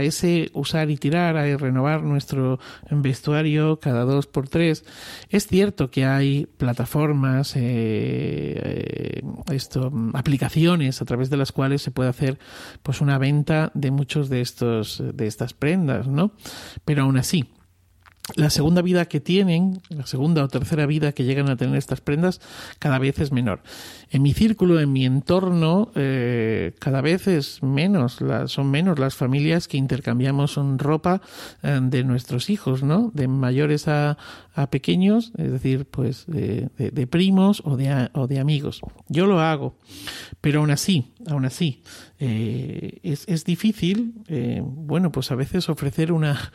ese 0.00 0.50
usar 0.54 0.90
y 0.90 0.96
tirar, 0.96 1.36
a 1.36 1.56
renovar 1.56 2.02
nuestro 2.02 2.58
vestuario 2.90 3.78
cada 3.80 4.04
dos 4.04 4.26
por 4.26 4.48
tres. 4.48 4.84
Es 5.28 5.46
cierto 5.46 5.90
que 5.90 6.06
hay 6.06 6.46
plataformas, 6.46 7.54
eh, 7.56 7.60
eh, 7.60 9.22
esto, 9.52 9.92
aplicaciones 10.14 11.02
a 11.02 11.04
través 11.04 11.28
de 11.28 11.36
las 11.36 11.52
cuales 11.52 11.82
se 11.82 11.90
puede 11.90 12.08
hacer 12.08 12.38
pues 12.82 13.00
una 13.00 13.18
venta 13.18 13.70
de 13.74 13.90
muchos 13.90 14.30
de 14.30 14.40
estos 14.40 15.02
de 15.14 15.26
estas 15.26 15.52
prendas, 15.52 16.06
¿no? 16.06 16.32
Pero 16.84 17.02
aún 17.02 17.18
así, 17.18 17.44
la 18.34 18.50
segunda 18.50 18.82
vida 18.82 19.06
que 19.06 19.20
tienen, 19.20 19.80
la 19.88 20.04
segunda 20.06 20.42
o 20.42 20.48
tercera 20.48 20.84
vida 20.86 21.12
que 21.12 21.24
llegan 21.24 21.48
a 21.48 21.56
tener 21.56 21.76
estas 21.76 22.00
prendas, 22.00 22.40
cada 22.80 22.98
vez 22.98 23.20
es 23.20 23.30
menor. 23.30 23.62
En 24.10 24.22
mi 24.22 24.32
círculo, 24.32 24.80
en 24.80 24.92
mi 24.92 25.04
entorno, 25.04 25.92
eh, 25.94 26.74
cada 26.80 27.00
vez 27.02 27.28
es 27.28 27.62
menos, 27.62 28.18
son 28.46 28.70
menos 28.70 28.98
las 28.98 29.14
familias 29.14 29.68
que 29.68 29.76
intercambiamos 29.76 30.58
ropa 30.76 31.22
eh, 31.62 31.78
de 31.80 32.02
nuestros 32.02 32.50
hijos, 32.50 32.82
¿no? 32.82 33.12
De 33.14 33.28
mayores 33.28 33.86
a, 33.86 34.18
pequeños, 34.70 35.32
es 35.36 35.52
decir, 35.52 35.84
pues 35.84 36.24
de, 36.26 37.06
primos 37.10 37.62
o 37.64 37.76
de, 37.76 38.08
o 38.14 38.26
de 38.26 38.40
amigos. 38.40 38.80
Yo 39.06 39.26
lo 39.26 39.40
hago, 39.40 39.76
pero 40.40 40.60
aún 40.60 40.70
así, 40.70 41.12
aún 41.26 41.44
así, 41.44 41.82
eh, 42.18 42.98
es, 43.02 43.24
es, 43.28 43.44
difícil, 43.44 44.14
bueno, 44.62 45.12
pues 45.12 45.30
a 45.30 45.34
veces 45.34 45.68
ofrecer 45.68 46.10
una, 46.10 46.52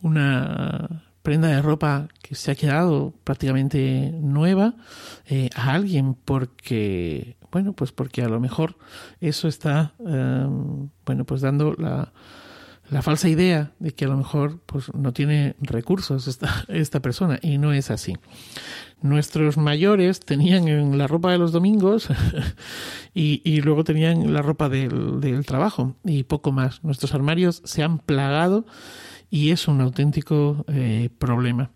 una 0.00 1.09
prenda 1.22 1.48
de 1.48 1.62
ropa 1.62 2.08
que 2.22 2.34
se 2.34 2.50
ha 2.50 2.54
quedado 2.54 3.12
prácticamente 3.24 4.12
nueva 4.20 4.74
eh, 5.26 5.50
a 5.54 5.74
alguien 5.74 6.14
porque 6.14 7.36
bueno 7.50 7.72
pues 7.72 7.92
porque 7.92 8.22
a 8.22 8.28
lo 8.28 8.40
mejor 8.40 8.76
eso 9.20 9.48
está 9.48 9.94
em, 10.00 10.88
bueno 11.04 11.24
pues 11.24 11.40
dando 11.40 11.74
la, 11.74 12.12
la 12.90 13.02
falsa 13.02 13.28
idea 13.28 13.72
de 13.78 13.92
que 13.92 14.04
a 14.04 14.08
lo 14.08 14.16
mejor 14.16 14.60
pues 14.66 14.92
no 14.94 15.12
tiene 15.12 15.54
recursos 15.60 16.26
esta, 16.26 16.64
esta 16.68 17.00
persona 17.00 17.38
y 17.40 17.58
no 17.58 17.72
es 17.72 17.90
así. 17.90 18.16
Nuestros 19.00 19.56
mayores 19.56 20.20
tenían 20.20 20.98
la 20.98 21.06
ropa 21.06 21.30
de 21.30 21.38
los 21.38 21.52
domingos 21.52 22.08
y, 23.14 23.60
luego 23.62 23.84
tenían 23.84 24.34
la 24.34 24.42
ropa 24.42 24.68
del 24.68 25.44
trabajo 25.46 25.96
y 26.04 26.24
poco 26.24 26.52
más. 26.52 26.84
Nuestros 26.84 27.14
armarios 27.14 27.62
se 27.64 27.82
han 27.82 27.98
plagado 27.98 28.66
y 29.30 29.52
es 29.52 29.68
un 29.68 29.80
auténtico 29.80 30.64
eh, 30.68 31.08
problema. 31.18 31.70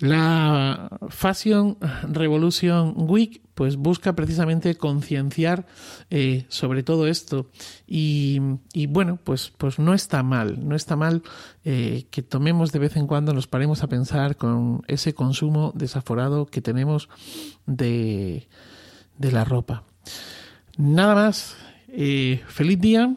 La 0.00 0.96
Fashion 1.08 1.76
Revolution 2.12 2.94
Week 2.96 3.42
pues 3.54 3.74
busca 3.74 4.14
precisamente 4.14 4.76
concienciar 4.76 5.66
eh, 6.10 6.46
sobre 6.48 6.84
todo 6.84 7.08
esto. 7.08 7.50
Y, 7.84 8.38
bueno 8.86 9.18
pues 9.24 9.52
pues 9.56 9.80
no 9.80 9.94
está 9.94 10.22
mal 10.22 10.68
no 10.68 10.76
está 10.76 10.94
mal 10.94 11.22
eh, 11.64 12.06
que 12.12 12.22
tomemos 12.22 12.70
de 12.70 12.78
vez 12.78 12.94
en 12.94 13.08
cuando 13.08 13.32
nos 13.32 13.48
paremos 13.48 13.82
a 13.82 13.88
pensar 13.88 14.36
con 14.36 14.82
ese 14.86 15.14
consumo 15.14 15.72
desaforado 15.74 16.46
que 16.46 16.60
tenemos 16.60 17.08
de, 17.66 18.46
de 19.16 19.32
la 19.32 19.44
ropa. 19.44 19.82
Nada 20.76 21.14
más 21.16 21.56
feliz 22.46 22.78
día 22.78 23.16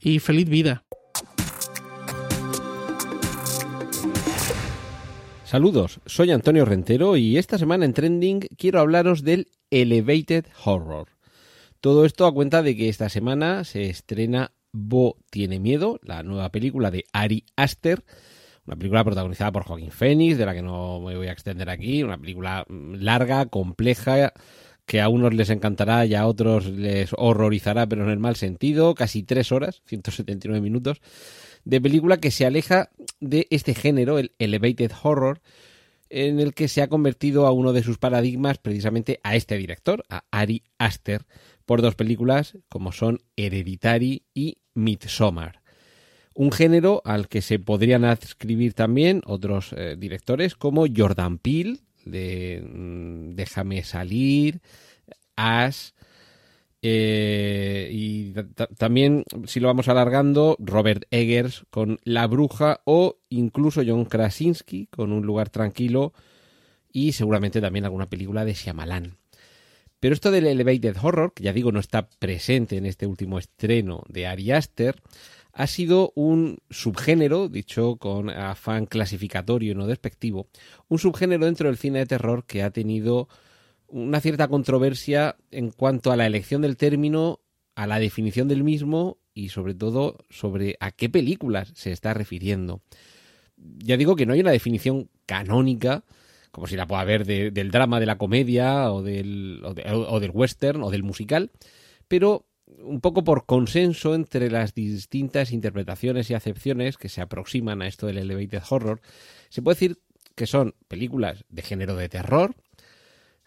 y 0.00 0.18
feliz 0.18 0.48
vida 0.48 0.82
Saludos, 5.50 5.98
soy 6.06 6.30
Antonio 6.30 6.64
Rentero 6.64 7.16
y 7.16 7.36
esta 7.36 7.58
semana 7.58 7.84
en 7.84 7.92
Trending 7.92 8.38
quiero 8.56 8.78
hablaros 8.78 9.24
del 9.24 9.48
Elevated 9.72 10.44
Horror. 10.64 11.08
Todo 11.80 12.04
esto 12.04 12.24
a 12.24 12.32
cuenta 12.32 12.62
de 12.62 12.76
que 12.76 12.88
esta 12.88 13.08
semana 13.08 13.64
se 13.64 13.90
estrena 13.90 14.52
Bo 14.70 15.16
tiene 15.28 15.58
miedo, 15.58 15.98
la 16.04 16.22
nueva 16.22 16.52
película 16.52 16.92
de 16.92 17.04
Ari 17.12 17.46
Aster, 17.56 18.04
una 18.64 18.76
película 18.76 19.02
protagonizada 19.02 19.50
por 19.50 19.64
Joaquín 19.64 19.90
Phoenix, 19.90 20.38
de 20.38 20.46
la 20.46 20.54
que 20.54 20.62
no 20.62 21.00
me 21.00 21.16
voy 21.16 21.26
a 21.26 21.32
extender 21.32 21.68
aquí, 21.68 22.04
una 22.04 22.16
película 22.16 22.64
larga, 22.68 23.46
compleja, 23.46 24.32
que 24.86 25.00
a 25.00 25.08
unos 25.08 25.34
les 25.34 25.50
encantará 25.50 26.06
y 26.06 26.14
a 26.14 26.28
otros 26.28 26.66
les 26.66 27.10
horrorizará, 27.16 27.88
pero 27.88 28.04
en 28.04 28.10
el 28.10 28.20
mal 28.20 28.36
sentido, 28.36 28.94
casi 28.94 29.24
tres 29.24 29.50
horas, 29.50 29.82
179 29.86 30.60
minutos 30.60 31.00
de 31.64 31.80
película 31.80 32.18
que 32.18 32.30
se 32.30 32.46
aleja 32.46 32.90
de 33.20 33.46
este 33.50 33.74
género, 33.74 34.18
el 34.18 34.32
elevated 34.38 34.92
horror, 35.02 35.40
en 36.08 36.40
el 36.40 36.54
que 36.54 36.68
se 36.68 36.82
ha 36.82 36.88
convertido 36.88 37.46
a 37.46 37.52
uno 37.52 37.72
de 37.72 37.82
sus 37.82 37.98
paradigmas 37.98 38.58
precisamente 38.58 39.20
a 39.22 39.36
este 39.36 39.56
director, 39.56 40.04
a 40.08 40.24
Ari 40.30 40.64
Aster, 40.78 41.24
por 41.64 41.82
dos 41.82 41.94
películas 41.94 42.58
como 42.68 42.90
son 42.90 43.20
Hereditary 43.36 44.24
y 44.34 44.58
Midsommar. 44.74 45.62
Un 46.34 46.50
género 46.50 47.00
al 47.04 47.28
que 47.28 47.42
se 47.42 47.58
podrían 47.58 48.04
adscribir 48.04 48.74
también 48.74 49.22
otros 49.24 49.72
eh, 49.76 49.96
directores 49.98 50.56
como 50.56 50.86
Jordan 50.94 51.38
Peele, 51.38 51.78
de 52.04 52.62
mm, 52.66 53.34
Déjame 53.34 53.84
salir, 53.84 54.60
Ash, 55.36 55.90
eh, 56.82 57.88
y 57.92 58.32
también, 58.78 59.24
si 59.46 59.60
lo 59.60 59.68
vamos 59.68 59.88
alargando, 59.88 60.56
Robert 60.58 61.04
Eggers 61.10 61.64
con 61.70 61.98
La 62.04 62.26
Bruja 62.26 62.80
o 62.84 63.18
incluso 63.28 63.82
John 63.86 64.06
Krasinski 64.06 64.86
con 64.86 65.12
Un 65.12 65.26
lugar 65.26 65.50
tranquilo 65.50 66.12
y 66.92 67.12
seguramente 67.12 67.60
también 67.60 67.84
alguna 67.84 68.08
película 68.08 68.44
de 68.44 68.54
Shyamalan. 68.54 69.18
Pero 70.00 70.14
esto 70.14 70.30
del 70.30 70.46
elevated 70.46 70.96
horror, 71.02 71.34
que 71.34 71.44
ya 71.44 71.52
digo 71.52 71.72
no 71.72 71.80
está 71.80 72.08
presente 72.08 72.78
en 72.78 72.86
este 72.86 73.06
último 73.06 73.38
estreno 73.38 74.02
de 74.08 74.26
Ari 74.26 74.50
Aster, 74.50 75.02
ha 75.52 75.66
sido 75.66 76.12
un 76.14 76.58
subgénero, 76.70 77.48
dicho 77.48 77.96
con 77.96 78.30
afán 78.30 78.86
clasificatorio 78.86 79.72
y 79.72 79.74
no 79.74 79.86
despectivo, 79.86 80.46
un 80.88 80.98
subgénero 80.98 81.44
dentro 81.44 81.68
del 81.68 81.76
cine 81.76 81.98
de 81.98 82.06
terror 82.06 82.44
que 82.46 82.62
ha 82.62 82.70
tenido 82.70 83.28
una 83.90 84.20
cierta 84.20 84.48
controversia 84.48 85.36
en 85.50 85.70
cuanto 85.70 86.12
a 86.12 86.16
la 86.16 86.26
elección 86.26 86.62
del 86.62 86.76
término, 86.76 87.40
a 87.74 87.86
la 87.86 87.98
definición 87.98 88.48
del 88.48 88.64
mismo 88.64 89.18
y 89.34 89.48
sobre 89.50 89.74
todo 89.74 90.18
sobre 90.28 90.76
a 90.80 90.90
qué 90.92 91.08
películas 91.08 91.72
se 91.74 91.92
está 91.92 92.14
refiriendo. 92.14 92.82
Ya 93.56 93.96
digo 93.96 94.16
que 94.16 94.26
no 94.26 94.32
hay 94.32 94.40
una 94.40 94.50
definición 94.50 95.10
canónica, 95.26 96.04
como 96.50 96.66
si 96.66 96.76
la 96.76 96.86
pueda 96.86 97.02
haber 97.02 97.24
del 97.26 97.70
drama, 97.70 98.00
de 98.00 98.06
la 98.06 98.18
comedia 98.18 98.92
o 98.92 99.02
del, 99.02 99.62
o 99.64 100.20
del 100.20 100.30
western 100.32 100.82
o 100.82 100.90
del 100.90 101.02
musical, 101.02 101.50
pero 102.08 102.46
un 102.78 103.00
poco 103.00 103.24
por 103.24 103.46
consenso 103.46 104.14
entre 104.14 104.50
las 104.50 104.74
distintas 104.74 105.52
interpretaciones 105.52 106.30
y 106.30 106.34
acepciones 106.34 106.96
que 106.96 107.08
se 107.08 107.20
aproximan 107.20 107.82
a 107.82 107.86
esto 107.86 108.06
del 108.06 108.18
elevated 108.18 108.62
horror, 108.70 109.00
se 109.48 109.62
puede 109.62 109.74
decir 109.74 109.98
que 110.34 110.46
son 110.46 110.74
películas 110.88 111.44
de 111.48 111.62
género 111.62 111.96
de 111.96 112.08
terror, 112.08 112.54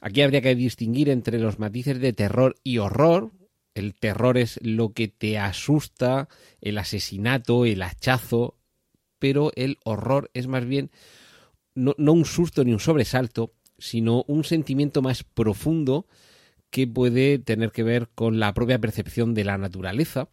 Aquí 0.06 0.22
habría 0.22 0.42
que 0.42 0.54
distinguir 0.54 1.10
entre 1.10 1.40
los 1.40 1.60
matices 1.60 1.98
de 2.02 2.12
terror 2.12 2.58
y 2.62 2.80
horror. 2.80 3.32
El 3.74 3.96
terror 3.96 4.38
es 4.38 4.60
lo 4.62 4.92
que 4.92 5.08
te 5.08 5.40
asusta, 5.40 6.28
el 6.60 6.78
asesinato, 6.78 7.64
el 7.66 7.82
hachazo, 7.82 8.58
pero 9.18 9.54
el 9.56 9.78
horror 9.86 10.30
es 10.34 10.48
más 10.48 10.66
bien 10.66 10.92
no, 11.74 11.96
un 11.98 12.26
susto 12.26 12.66
ni 12.66 12.74
un 12.74 12.82
sobresalto, 12.82 13.54
sino 13.78 14.26
un 14.28 14.44
sentimiento 14.44 15.02
más 15.02 15.24
profundo 15.24 16.06
que 16.70 16.86
puede 16.86 17.40
tener 17.40 17.72
que 17.72 17.84
ver 17.84 18.10
con 18.14 18.42
la 18.42 18.54
propia 18.54 18.80
percepción 18.80 19.34
de 19.34 19.46
la 19.46 19.58
naturaleza, 19.58 20.28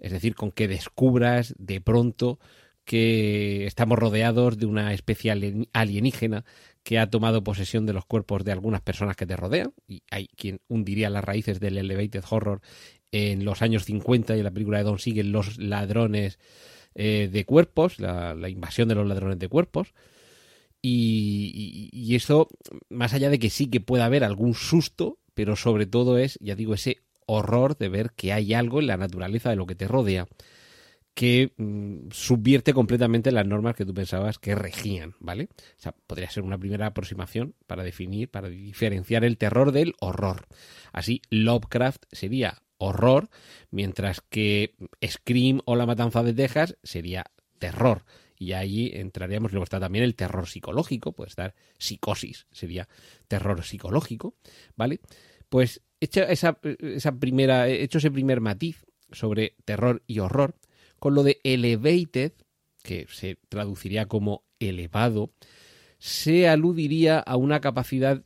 es 0.00 0.10
decir, 0.10 0.34
con 0.34 0.50
que 0.50 0.66
descubras 0.66 1.54
de 1.58 1.80
pronto 1.80 2.40
que 2.84 3.66
estamos 3.66 4.00
rodeados 4.00 4.58
de 4.58 4.66
una 4.66 4.92
especie 4.92 5.30
alienígena 5.72 6.44
que 6.82 6.98
ha 6.98 7.10
tomado 7.10 7.44
posesión 7.44 7.86
de 7.86 7.92
los 7.92 8.04
cuerpos 8.04 8.44
de 8.44 8.52
algunas 8.52 8.80
personas 8.80 9.16
que 9.16 9.26
te 9.26 9.36
rodean, 9.36 9.72
y 9.86 10.02
hay 10.10 10.28
quien 10.28 10.60
hundiría 10.68 11.10
las 11.10 11.24
raíces 11.24 11.60
del 11.60 11.78
elevated 11.78 12.24
horror 12.28 12.60
en 13.12 13.44
los 13.44 13.62
años 13.62 13.84
50 13.84 14.34
y 14.34 14.38
en 14.38 14.44
la 14.44 14.50
película 14.50 14.78
de 14.78 14.84
Don 14.84 14.98
siguen 14.98 15.32
los 15.32 15.58
ladrones 15.58 16.38
eh, 16.94 17.28
de 17.30 17.44
cuerpos, 17.44 18.00
la, 18.00 18.48
invasión 18.48 18.88
de 18.88 18.94
los 18.94 19.06
ladrones 19.06 19.38
de 19.38 19.48
cuerpos. 19.48 19.94
Y, 20.80 21.90
y, 21.92 22.16
eso, 22.16 22.48
más 22.88 23.14
allá 23.14 23.30
de 23.30 23.38
que 23.38 23.50
sí 23.50 23.68
que 23.68 23.80
pueda 23.80 24.06
haber 24.06 24.24
algún 24.24 24.54
susto, 24.54 25.18
pero 25.34 25.54
sobre 25.54 25.86
todo 25.86 26.18
es, 26.18 26.38
ya 26.40 26.56
digo, 26.56 26.74
ese 26.74 27.02
horror 27.26 27.78
de 27.78 27.88
ver 27.88 28.10
que 28.16 28.32
hay 28.32 28.52
algo 28.52 28.80
en 28.80 28.88
la 28.88 28.96
naturaleza 28.96 29.50
de 29.50 29.56
lo 29.56 29.66
que 29.66 29.76
te 29.76 29.86
rodea 29.86 30.26
que 31.14 31.52
mm, 31.56 32.10
subvierte 32.10 32.72
completamente 32.72 33.32
las 33.32 33.46
normas 33.46 33.74
que 33.74 33.84
tú 33.84 33.94
pensabas 33.94 34.38
que 34.38 34.54
regían, 34.54 35.14
¿vale? 35.20 35.48
O 35.52 35.80
sea, 35.80 35.94
podría 36.06 36.30
ser 36.30 36.42
una 36.42 36.58
primera 36.58 36.86
aproximación 36.86 37.54
para 37.66 37.82
definir, 37.82 38.30
para 38.30 38.48
diferenciar 38.48 39.24
el 39.24 39.36
terror 39.36 39.72
del 39.72 39.94
horror. 40.00 40.46
Así, 40.92 41.20
Lovecraft 41.30 42.04
sería 42.10 42.62
horror, 42.78 43.28
mientras 43.70 44.20
que 44.20 44.74
Scream 45.06 45.60
o 45.66 45.76
La 45.76 45.86
Matanza 45.86 46.22
de 46.22 46.34
Texas 46.34 46.76
sería 46.82 47.24
terror. 47.58 48.04
Y 48.36 48.54
ahí 48.54 48.90
entraríamos, 48.92 49.52
luego 49.52 49.64
está 49.64 49.78
también 49.78 50.04
el 50.04 50.16
terror 50.16 50.48
psicológico, 50.48 51.12
puede 51.12 51.28
estar 51.28 51.54
psicosis, 51.78 52.46
sería 52.50 52.88
terror 53.28 53.62
psicológico, 53.62 54.34
¿vale? 54.74 55.00
Pues 55.48 55.82
hecho 56.00 56.22
esa, 56.22 56.58
esa 56.80 57.12
primera, 57.20 57.68
hecho 57.68 57.98
ese 57.98 58.10
primer 58.10 58.40
matiz 58.40 58.84
sobre 59.12 59.54
terror 59.64 60.02
y 60.08 60.18
horror, 60.18 60.56
con 61.02 61.16
lo 61.16 61.24
de 61.24 61.40
elevated, 61.42 62.30
que 62.84 63.08
se 63.10 63.36
traduciría 63.48 64.06
como 64.06 64.44
elevado, 64.60 65.32
se 65.98 66.46
aludiría 66.48 67.18
a 67.18 67.34
una 67.34 67.60
capacidad, 67.60 68.22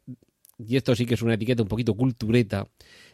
y 0.58 0.76
esto 0.76 0.94
sí 0.94 1.06
que 1.06 1.14
es 1.14 1.22
una 1.22 1.32
etiqueta 1.32 1.62
un 1.62 1.70
poquito 1.70 1.94
cultureta, 1.94 2.68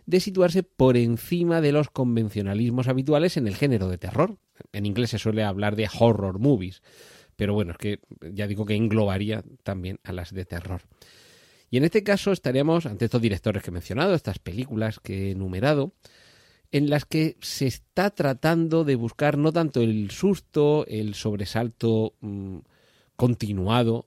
de 0.05 0.19
situarse 0.19 0.65
por 0.65 0.97
encima 0.97 1.61
de 1.61 1.71
los 1.71 1.91
convencionalismos 1.91 2.89
habituales 2.89 3.37
en 3.37 3.47
el 3.47 3.55
género 3.55 3.89
de 3.89 3.99
terror. 3.99 4.37
En 4.73 4.85
inglés 4.85 5.11
se 5.11 5.21
suele 5.21 5.45
hablar 5.45 5.77
de 5.77 5.89
horror 5.97 6.41
movies, 6.41 6.83
pero 7.37 7.55
bueno, 7.55 7.71
es 7.71 7.79
que 7.79 8.01
ya 8.33 8.49
digo 8.49 8.67
que 8.67 8.75
englobaría 8.75 9.45
también 9.63 10.01
a 10.03 10.13
las 10.13 10.35
de 10.35 10.45
terror. 10.45 10.83
Y 11.71 11.77
en 11.77 11.85
este 11.85 12.03
caso 12.03 12.33
estaríamos 12.33 12.85
ante 12.87 13.05
estos 13.05 13.23
directores 13.23 13.63
que 13.63 13.71
he 13.71 13.73
mencionado, 13.73 14.17
estas 14.17 14.41
películas 14.41 14.99
que 14.99 15.29
he 15.29 15.31
enumerado, 15.31 15.93
en 16.73 16.89
las 16.89 17.05
que 17.05 17.37
se 17.41 17.67
está 17.67 18.11
tratando 18.11 18.83
de 18.85 18.97
buscar 18.97 19.37
no 19.37 19.53
tanto 19.53 19.83
el 19.83 20.11
susto, 20.11 20.87
el 20.89 21.15
sobresalto 21.15 22.15
mm, 22.21 22.59
continuado, 23.15 24.07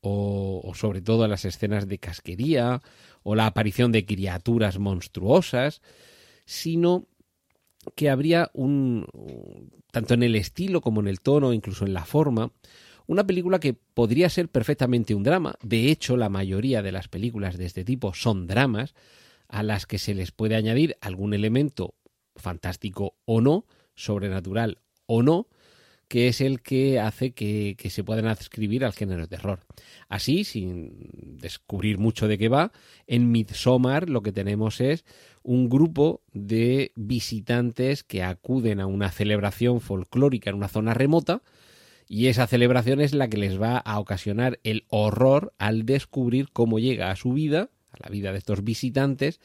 o, 0.00 0.72
sobre 0.74 1.02
todo 1.02 1.28
las 1.28 1.44
escenas 1.44 1.86
de 1.86 1.98
casquería, 1.98 2.80
o 3.22 3.34
la 3.34 3.46
aparición 3.46 3.92
de 3.92 4.06
criaturas 4.06 4.78
monstruosas, 4.78 5.82
sino 6.46 7.06
que 7.94 8.08
habría 8.08 8.50
un, 8.54 9.06
tanto 9.92 10.14
en 10.14 10.22
el 10.22 10.36
estilo 10.36 10.80
como 10.80 11.00
en 11.00 11.08
el 11.08 11.20
tono, 11.20 11.52
incluso 11.52 11.84
en 11.84 11.92
la 11.92 12.06
forma, 12.06 12.50
una 13.06 13.26
película 13.26 13.60
que 13.60 13.74
podría 13.74 14.30
ser 14.30 14.48
perfectamente 14.48 15.14
un 15.14 15.22
drama. 15.22 15.54
De 15.62 15.90
hecho, 15.90 16.16
la 16.16 16.30
mayoría 16.30 16.80
de 16.80 16.92
las 16.92 17.08
películas 17.08 17.58
de 17.58 17.66
este 17.66 17.84
tipo 17.84 18.14
son 18.14 18.46
dramas, 18.46 18.94
a 19.50 19.62
las 19.62 19.86
que 19.86 19.98
se 19.98 20.14
les 20.14 20.32
puede 20.32 20.56
añadir 20.56 20.96
algún 21.00 21.34
elemento 21.34 21.94
fantástico 22.36 23.16
o 23.24 23.40
no, 23.40 23.66
sobrenatural 23.94 24.78
o 25.06 25.22
no, 25.22 25.48
que 26.10 26.26
es 26.26 26.40
el 26.40 26.60
que 26.60 26.98
hace 26.98 27.32
que, 27.32 27.76
se 27.88 28.02
puedan 28.02 28.26
adscribir 28.26 28.84
al 28.84 28.92
género 28.92 29.22
de 29.22 29.28
terror. 29.28 29.60
Así, 30.08 30.42
sin 30.42 31.38
descubrir 31.38 31.98
mucho 31.98 32.26
de 32.26 32.36
qué 32.36 32.48
va, 32.48 32.72
en 33.06 33.30
Midsommar 33.30 34.08
lo 34.10 34.20
que 34.20 34.32
tenemos 34.32 34.80
es 34.80 35.04
un 35.44 35.68
grupo 35.68 36.22
de 36.32 36.90
visitantes 36.96 38.02
que 38.02 38.24
acuden 38.24 38.80
a 38.80 38.86
una 38.86 39.12
celebración 39.12 39.80
folclórica 39.80 40.50
en 40.50 40.56
una 40.56 40.66
zona 40.66 40.94
remota, 40.94 41.42
y 42.08 42.26
esa 42.26 42.48
celebración 42.48 43.00
es 43.00 43.14
la 43.14 43.28
que 43.28 43.36
les 43.36 43.62
va 43.62 43.78
a 43.78 44.00
ocasionar 44.00 44.58
el 44.64 44.86
horror 44.88 45.52
al 45.58 45.86
descubrir 45.86 46.48
cómo 46.52 46.80
llega 46.80 47.12
a 47.12 47.16
su 47.16 47.32
vida 47.32 47.70
la 48.02 48.10
vida 48.10 48.32
de 48.32 48.38
estos 48.38 48.64
visitantes, 48.64 49.40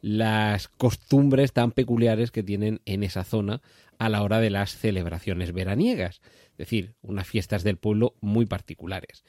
las 0.00 0.68
costumbres 0.68 1.52
tan 1.52 1.72
peculiares 1.72 2.30
que 2.30 2.42
tienen 2.42 2.80
en 2.84 3.02
esa 3.02 3.24
zona 3.24 3.62
a 3.98 4.08
la 4.08 4.22
hora 4.22 4.40
de 4.40 4.50
las 4.50 4.76
celebraciones 4.76 5.52
veraniegas, 5.52 6.20
es 6.52 6.56
decir, 6.56 6.94
unas 7.02 7.26
fiestas 7.26 7.64
del 7.64 7.78
pueblo 7.78 8.14
muy 8.20 8.46
particulares. 8.46 9.24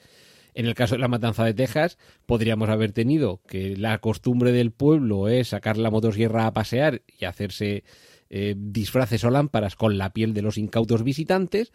En 0.54 0.66
el 0.66 0.74
caso 0.74 0.94
de 0.94 1.00
la 1.00 1.08
matanza 1.08 1.44
de 1.44 1.54
Texas, 1.54 1.98
podríamos 2.26 2.68
haber 2.68 2.92
tenido 2.92 3.40
que 3.46 3.76
la 3.76 3.98
costumbre 3.98 4.52
del 4.52 4.72
pueblo 4.72 5.28
es 5.28 5.48
sacar 5.48 5.76
la 5.76 5.90
motosierra 5.90 6.46
a 6.46 6.52
pasear 6.52 7.02
y 7.06 7.24
hacerse 7.24 7.84
eh, 8.30 8.54
disfraces 8.56 9.24
o 9.24 9.30
lámparas 9.30 9.76
con 9.76 9.98
la 9.98 10.12
piel 10.12 10.34
de 10.34 10.42
los 10.42 10.58
incautos 10.58 11.04
visitantes, 11.04 11.72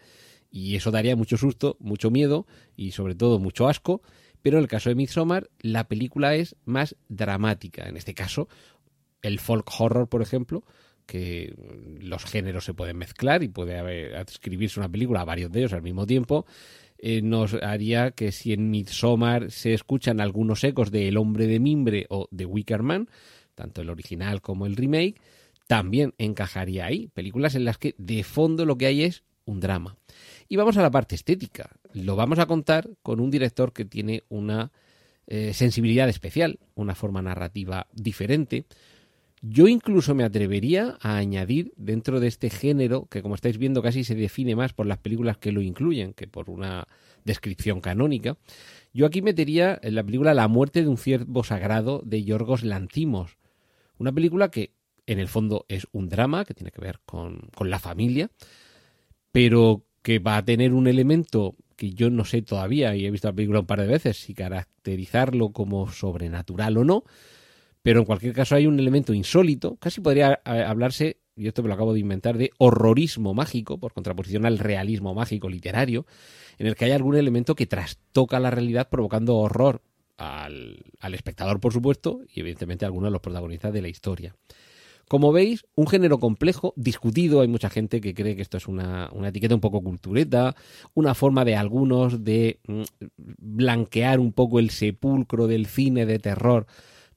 y 0.50 0.76
eso 0.76 0.90
daría 0.90 1.16
mucho 1.16 1.36
susto, 1.36 1.76
mucho 1.80 2.10
miedo 2.10 2.46
y 2.76 2.92
sobre 2.92 3.14
todo 3.14 3.38
mucho 3.38 3.68
asco, 3.68 4.02
pero 4.46 4.58
en 4.58 4.62
el 4.62 4.68
caso 4.68 4.90
de 4.90 4.94
Midsommar, 4.94 5.50
la 5.58 5.88
película 5.88 6.36
es 6.36 6.54
más 6.66 6.94
dramática. 7.08 7.88
En 7.88 7.96
este 7.96 8.14
caso, 8.14 8.48
el 9.20 9.40
folk 9.40 9.68
horror, 9.80 10.08
por 10.08 10.22
ejemplo, 10.22 10.62
que 11.04 11.52
los 11.98 12.24
géneros 12.24 12.64
se 12.64 12.72
pueden 12.72 12.96
mezclar 12.96 13.42
y 13.42 13.48
puede 13.48 14.16
adscribirse 14.16 14.78
una 14.78 14.88
película 14.88 15.22
a 15.22 15.24
varios 15.24 15.50
de 15.50 15.58
ellos 15.58 15.72
al 15.72 15.82
mismo 15.82 16.06
tiempo, 16.06 16.46
eh, 16.98 17.22
nos 17.22 17.54
haría 17.54 18.12
que 18.12 18.30
si 18.30 18.52
en 18.52 18.70
Midsommar 18.70 19.50
se 19.50 19.74
escuchan 19.74 20.20
algunos 20.20 20.62
ecos 20.62 20.92
de 20.92 21.08
El 21.08 21.16
hombre 21.16 21.48
de 21.48 21.58
mimbre 21.58 22.06
o 22.08 22.28
de 22.30 22.46
Wicker 22.46 22.84
Man, 22.84 23.08
tanto 23.56 23.82
el 23.82 23.90
original 23.90 24.42
como 24.42 24.66
el 24.66 24.76
remake, 24.76 25.20
también 25.66 26.14
encajaría 26.18 26.86
ahí. 26.86 27.08
Películas 27.08 27.56
en 27.56 27.64
las 27.64 27.78
que 27.78 27.96
de 27.98 28.22
fondo 28.22 28.64
lo 28.64 28.78
que 28.78 28.86
hay 28.86 29.02
es 29.02 29.24
un 29.44 29.58
drama. 29.58 29.96
Y 30.48 30.54
vamos 30.54 30.76
a 30.76 30.82
la 30.82 30.90
parte 30.92 31.16
estética. 31.16 31.68
Lo 31.96 32.14
vamos 32.14 32.38
a 32.38 32.46
contar 32.46 32.90
con 33.02 33.20
un 33.20 33.30
director 33.30 33.72
que 33.72 33.86
tiene 33.86 34.24
una 34.28 34.70
eh, 35.26 35.54
sensibilidad 35.54 36.10
especial, 36.10 36.58
una 36.74 36.94
forma 36.94 37.22
narrativa 37.22 37.86
diferente, 37.92 38.66
Yo 39.40 39.66
incluso 39.66 40.14
me 40.14 40.24
atrevería 40.24 40.98
a 41.00 41.16
añadir 41.16 41.72
dentro 41.76 42.20
de 42.20 42.26
este 42.26 42.50
género, 42.50 43.06
que 43.06 43.22
como 43.22 43.34
estáis 43.34 43.56
viendo 43.58 43.82
casi 43.82 44.04
se 44.04 44.14
define 44.14 44.56
más 44.56 44.72
por 44.72 44.86
las 44.86 44.98
películas 44.98 45.38
que 45.38 45.52
lo 45.52 45.62
incluyen 45.62 46.12
que 46.12 46.26
por 46.26 46.50
una 46.50 46.86
descripción 47.24 47.80
canónica, 47.80 48.36
yo 48.92 49.06
aquí 49.06 49.22
metería 49.22 49.78
en 49.82 49.94
la 49.94 50.04
película 50.04 50.34
La 50.34 50.48
muerte 50.48 50.82
de 50.82 50.88
un 50.88 50.98
ciervo 50.98 51.44
sagrado 51.44 52.02
de 52.04 52.24
Yorgos 52.24 52.62
Lantimos. 52.62 53.38
Una 53.98 54.12
película 54.12 54.50
que 54.50 54.72
en 55.06 55.18
el 55.18 55.28
fondo 55.28 55.64
es 55.68 55.86
un 55.92 56.08
drama 56.08 56.44
que 56.44 56.54
tiene 56.54 56.72
que 56.72 56.80
ver 56.80 57.00
con, 57.06 57.48
con 57.54 57.70
la 57.70 57.78
familia, 57.78 58.30
pero 59.32 59.86
que 60.02 60.18
va 60.18 60.36
a 60.36 60.44
tener 60.44 60.72
un 60.72 60.88
elemento 60.88 61.56
que 61.76 61.92
yo 61.92 62.10
no 62.10 62.24
sé 62.24 62.42
todavía, 62.42 62.96
y 62.96 63.06
he 63.06 63.10
visto 63.10 63.28
la 63.28 63.34
película 63.34 63.60
un 63.60 63.66
par 63.66 63.80
de 63.80 63.86
veces, 63.86 64.16
si 64.16 64.34
caracterizarlo 64.34 65.50
como 65.50 65.90
sobrenatural 65.92 66.78
o 66.78 66.84
no, 66.84 67.04
pero 67.82 68.00
en 68.00 68.06
cualquier 68.06 68.32
caso 68.32 68.56
hay 68.56 68.66
un 68.66 68.80
elemento 68.80 69.14
insólito, 69.14 69.76
casi 69.76 70.00
podría 70.00 70.40
eh, 70.44 70.64
hablarse, 70.66 71.18
y 71.36 71.46
esto 71.46 71.62
me 71.62 71.68
lo 71.68 71.74
acabo 71.74 71.92
de 71.92 72.00
inventar, 72.00 72.38
de 72.38 72.50
horrorismo 72.58 73.34
mágico, 73.34 73.78
por 73.78 73.92
contraposición 73.92 74.46
al 74.46 74.58
realismo 74.58 75.14
mágico 75.14 75.48
literario, 75.48 76.06
en 76.58 76.66
el 76.66 76.74
que 76.74 76.86
hay 76.86 76.92
algún 76.92 77.16
elemento 77.16 77.54
que 77.54 77.66
trastoca 77.66 78.40
la 78.40 78.50
realidad 78.50 78.88
provocando 78.88 79.36
horror 79.36 79.82
al, 80.16 80.82
al 81.00 81.14
espectador, 81.14 81.60
por 81.60 81.72
supuesto, 81.72 82.22
y 82.34 82.40
evidentemente 82.40 82.84
a 82.84 82.88
algunos 82.88 83.08
de 83.08 83.12
los 83.12 83.20
protagonistas 83.20 83.72
de 83.72 83.82
la 83.82 83.88
historia. 83.88 84.34
Como 85.08 85.30
veis, 85.30 85.64
un 85.76 85.86
género 85.86 86.18
complejo, 86.18 86.74
discutido, 86.76 87.40
hay 87.40 87.48
mucha 87.48 87.70
gente 87.70 88.00
que 88.00 88.12
cree 88.12 88.34
que 88.34 88.42
esto 88.42 88.56
es 88.56 88.66
una, 88.66 89.08
una 89.12 89.28
etiqueta 89.28 89.54
un 89.54 89.60
poco 89.60 89.80
cultureta, 89.80 90.56
una 90.94 91.14
forma 91.14 91.44
de 91.44 91.54
algunos 91.54 92.24
de 92.24 92.58
mm, 92.66 92.82
blanquear 93.16 94.18
un 94.18 94.32
poco 94.32 94.58
el 94.58 94.70
sepulcro 94.70 95.46
del 95.46 95.66
cine 95.66 96.06
de 96.06 96.18
terror 96.18 96.66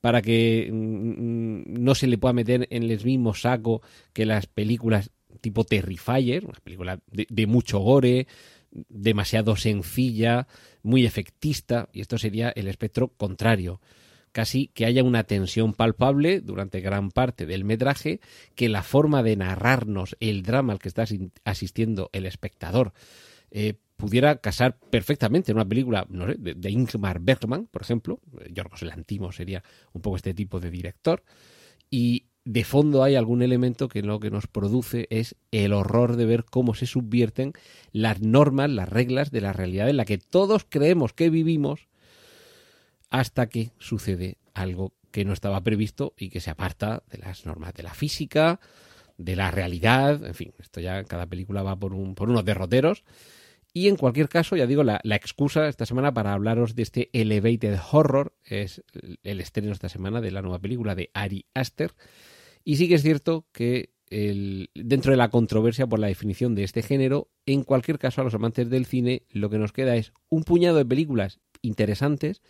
para 0.01 0.21
que 0.21 0.69
mm, 0.71 1.81
no 1.81 1.95
se 1.95 2.05
le 2.05 2.19
pueda 2.19 2.33
meter 2.33 2.67
en 2.69 2.83
el 2.83 3.03
mismo 3.03 3.33
saco 3.33 3.81
que 4.13 4.27
las 4.27 4.45
películas 4.45 5.09
tipo 5.41 5.63
Terrifier, 5.63 6.45
una 6.45 6.59
película 6.63 6.99
de, 7.11 7.25
de 7.27 7.47
mucho 7.47 7.79
gore, 7.79 8.27
demasiado 8.71 9.55
sencilla, 9.55 10.47
muy 10.83 11.05
efectista, 11.05 11.89
y 11.91 12.01
esto 12.01 12.19
sería 12.19 12.49
el 12.49 12.67
espectro 12.67 13.07
contrario 13.07 13.81
casi 14.31 14.67
que 14.67 14.85
haya 14.85 15.03
una 15.03 15.23
tensión 15.23 15.73
palpable 15.73 16.41
durante 16.41 16.81
gran 16.81 17.11
parte 17.11 17.45
del 17.45 17.63
metraje, 17.63 18.19
que 18.55 18.69
la 18.69 18.83
forma 18.83 19.23
de 19.23 19.35
narrarnos 19.35 20.15
el 20.19 20.43
drama 20.43 20.73
al 20.73 20.79
que 20.79 20.89
está 20.89 21.05
asistiendo 21.43 22.09
el 22.13 22.25
espectador 22.25 22.93
eh, 23.51 23.75
pudiera 23.97 24.37
casar 24.37 24.79
perfectamente 24.79 25.51
en 25.51 25.57
una 25.57 25.67
película 25.67 26.07
no 26.09 26.27
sé, 26.27 26.35
de, 26.37 26.71
Ingmar 26.71 27.19
Bergman, 27.19 27.67
por 27.67 27.81
ejemplo, 27.81 28.21
Yorgos 28.49 28.81
Lantimos 28.83 29.35
sería 29.35 29.63
un 29.91 30.01
poco 30.01 30.15
este 30.15 30.33
tipo 30.33 30.59
de 30.59 30.71
director, 30.71 31.23
y 31.89 32.27
de 32.45 32.63
fondo 32.63 33.03
hay 33.03 33.15
algún 33.15 33.41
elemento 33.41 33.89
que 33.89 34.01
lo 34.01 34.19
que 34.19 34.31
nos 34.31 34.47
produce 34.47 35.07
es 35.09 35.35
el 35.51 35.73
horror 35.73 36.15
de 36.15 36.25
ver 36.25 36.45
cómo 36.45 36.73
se 36.73 36.85
subvierten 36.85 37.53
las 37.91 38.21
normas, 38.21 38.69
las 38.69 38.87
reglas 38.87 39.31
de 39.31 39.41
la 39.41 39.53
realidad 39.53 39.89
en 39.89 39.97
la 39.97 40.05
que 40.05 40.17
todos 40.17 40.65
creemos 40.67 41.13
que 41.13 41.29
vivimos 41.29 41.89
hasta 43.09 43.47
que 43.47 43.71
sucede 43.79 44.37
algo 44.53 44.93
que 45.11 45.25
no 45.25 45.33
estaba 45.33 45.61
previsto 45.61 46.13
y 46.17 46.29
que 46.29 46.39
se 46.39 46.51
aparta 46.51 47.03
de 47.09 47.17
las 47.17 47.45
normas 47.45 47.73
de 47.73 47.83
la 47.83 47.93
física, 47.93 48.59
de 49.17 49.35
la 49.35 49.51
realidad, 49.51 50.23
en 50.25 50.33
fin, 50.33 50.53
esto 50.59 50.79
ya 50.79 51.03
cada 51.03 51.25
película 51.25 51.63
va 51.63 51.77
por, 51.77 51.93
un, 51.93 52.15
por 52.15 52.29
unos 52.29 52.45
derroteros. 52.45 53.03
Y 53.71 53.87
en 53.87 53.97
cualquier 53.97 54.29
caso, 54.29 54.55
ya 54.55 54.65
digo, 54.65 54.83
la, 54.83 54.99
excusa 55.03 55.67
esta 55.67 55.85
semana 55.85 56.13
para 56.13 56.33
hablaros 56.33 56.73
de 56.75 56.83
este 56.83 57.09
Elevated 57.13 57.77
Horror 57.91 58.33
es 58.43 58.83
el 59.23 59.41
estreno 59.41 59.71
esta 59.71 59.89
semana 59.89 60.21
de 60.21 60.31
la 60.31 60.41
nueva 60.41 60.59
película 60.59 60.95
de 60.95 61.11
Ari 61.13 61.45
Aster. 61.53 61.93
Y 62.63 62.77
sí 62.77 62.87
que 62.87 62.95
es 62.95 63.03
cierto 63.03 63.45
que 63.51 63.93
dentro 64.09 65.11
de 65.11 65.17
la 65.17 65.29
controversia 65.29 65.85
por 65.85 65.99
la 65.99 66.07
definición 66.07 66.55
de 66.55 66.63
este 66.63 66.81
género, 66.81 67.29
en 67.45 67.63
cualquier 67.63 67.99
caso 67.99 68.21
a 68.21 68.23
los 68.23 68.33
amantes 68.33 68.69
del 68.69 68.87
cine 68.87 69.23
lo 69.29 69.51
que 69.51 69.59
nos 69.59 69.71
queda 69.71 69.95
es 69.95 70.13
un 70.29 70.43
puñado 70.43 70.77
de 70.77 70.85
películas 70.85 71.39
interesantes 71.61 72.41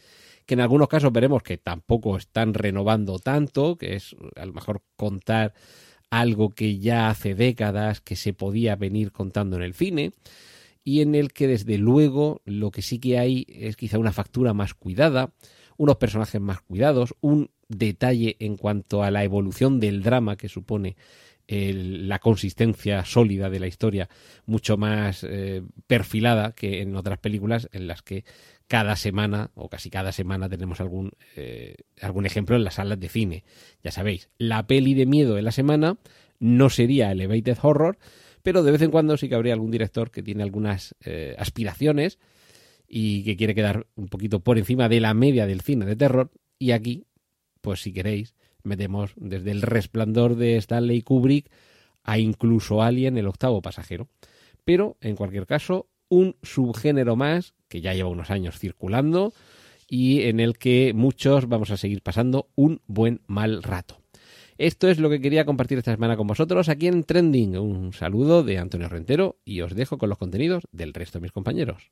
que 0.50 0.56
en 0.56 0.62
algunos 0.62 0.88
casos 0.88 1.14
veremos 1.14 1.44
que 1.44 1.60
tampoco 1.60 2.18
están 2.18 2.56
renovando 2.56 3.20
tanto, 3.20 3.78
que 3.78 3.94
es 3.94 4.16
a 4.36 4.48
lo 4.48 4.54
mejor 4.54 4.82
contar 4.96 5.54
algo 6.10 6.50
que 6.50 6.80
ya 6.80 7.12
hace 7.12 7.36
décadas 7.36 8.02
que 8.02 8.16
se 8.16 8.34
podía 8.34 8.76
venir 8.76 9.12
contando 9.12 9.58
en 9.58 9.62
el 9.62 9.76
cine, 9.76 10.12
y 10.84 11.02
en 11.02 11.14
el 11.14 11.34
que 11.34 11.46
desde 11.48 11.78
luego 11.78 12.42
lo 12.46 12.72
que 12.72 12.82
sí 12.82 12.98
que 12.98 13.20
hay 13.20 13.46
es 13.48 13.78
quizá 13.78 14.00
una 14.00 14.12
factura 14.12 14.56
más 14.56 14.74
cuidada, 14.74 15.34
unos 15.78 15.98
personajes 15.98 16.42
más 16.42 16.62
cuidados, 16.62 17.14
un 17.22 17.52
detalle 17.68 18.36
en 18.40 18.58
cuanto 18.58 19.04
a 19.04 19.12
la 19.12 19.24
evolución 19.24 19.80
del 19.80 20.02
drama 20.02 20.36
que 20.36 20.50
supone 20.50 20.96
la 21.52 22.20
consistencia 22.20 23.06
sólida 23.06 23.50
de 23.50 23.60
la 23.60 23.68
historia 23.68 24.08
mucho 24.46 24.78
más 24.78 25.24
eh, 25.24 25.64
perfilada 25.88 26.52
que 26.52 26.82
en 26.82 26.96
otras 26.96 27.18
películas 27.18 27.70
en 27.72 27.88
las 27.88 28.04
que 28.04 28.24
cada 28.70 28.96
semana 28.96 29.50
o 29.56 29.68
casi 29.68 29.90
cada 29.90 30.12
semana 30.12 30.48
tenemos 30.48 30.80
algún, 30.80 31.12
eh, 31.36 31.76
algún 32.00 32.28
ejemplo 32.28 32.56
en 32.56 32.64
las 32.64 32.76
salas 32.76 33.00
de 33.00 33.10
cine. 33.10 33.44
Ya 33.84 33.90
sabéis, 33.90 34.30
la 34.38 34.68
peli 34.68 34.94
de 34.94 35.08
miedo 35.08 35.34
de 35.34 35.42
la 35.42 35.52
semana 35.52 35.98
no 36.38 36.70
sería 36.70 37.12
Elevated 37.12 37.58
Horror, 37.60 37.98
pero 38.44 38.62
de 38.62 38.72
vez 38.72 38.84
en 38.84 38.92
cuando 38.92 39.18
sí 39.18 39.28
que 39.28 39.34
habría 39.34 39.54
algún 39.54 39.72
director 39.72 40.12
que 40.12 40.22
tiene 40.22 40.44
algunas 40.44 40.96
eh, 41.04 41.36
aspiraciones 41.40 42.20
y 42.88 43.24
que 43.24 43.36
quiere 43.36 43.56
quedar 43.56 43.88
un 43.96 44.08
poquito 44.08 44.42
por 44.42 44.60
encima 44.60 44.88
de 44.88 45.00
la 45.00 45.16
media 45.16 45.48
del 45.48 45.62
cine 45.62 45.88
de 45.88 45.96
terror. 45.96 46.30
Y 46.60 46.70
aquí, 46.70 47.08
pues 47.62 47.82
si 47.82 47.92
queréis, 47.92 48.36
metemos 48.62 49.14
desde 49.16 49.50
el 49.50 49.64
resplandor 49.64 50.36
de 50.36 50.58
Stanley 50.58 51.02
Kubrick 51.02 51.50
a 52.04 52.20
incluso 52.20 52.84
Alien, 52.84 53.18
el 53.18 53.28
octavo 53.28 53.64
pasajero. 53.64 54.10
Pero, 54.64 54.96
en 55.02 55.16
cualquier 55.16 55.48
caso, 55.48 55.90
un 56.08 56.36
subgénero 56.44 57.16
más 57.16 57.56
que 57.70 57.82
ya 57.82 57.94
lleva 57.94 58.10
unos 58.10 58.32
años 58.32 58.60
circulando 58.60 59.34
y 59.88 60.24
en 60.24 60.40
el 60.40 60.58
que 60.58 60.92
muchos 60.94 61.48
vamos 61.48 61.72
a 61.72 61.78
seguir 61.78 62.02
pasando 62.02 62.50
un 62.56 62.82
buen 62.88 63.22
mal 63.28 63.64
rato. 63.64 64.02
Esto 64.58 64.90
es 64.90 65.00
lo 65.00 65.10
que 65.10 65.22
quería 65.22 65.46
compartir 65.46 65.78
esta 65.78 65.94
semana 65.94 66.18
con 66.18 66.28
vosotros 66.28 66.68
aquí 66.68 66.88
en 66.88 67.06
Trending. 67.06 67.58
Un 67.58 67.94
saludo 67.94 68.44
de 68.44 68.58
Antonio 68.58 68.90
Rentero 68.90 69.40
y 69.46 69.62
os 69.62 69.74
dejo 69.74 69.98
con 69.98 70.10
los 70.10 70.18
contenidos 70.18 70.64
del 70.74 70.94
resto 70.94 71.18
de 71.18 71.24
mis 71.24 71.32
compañeros. 71.32 71.92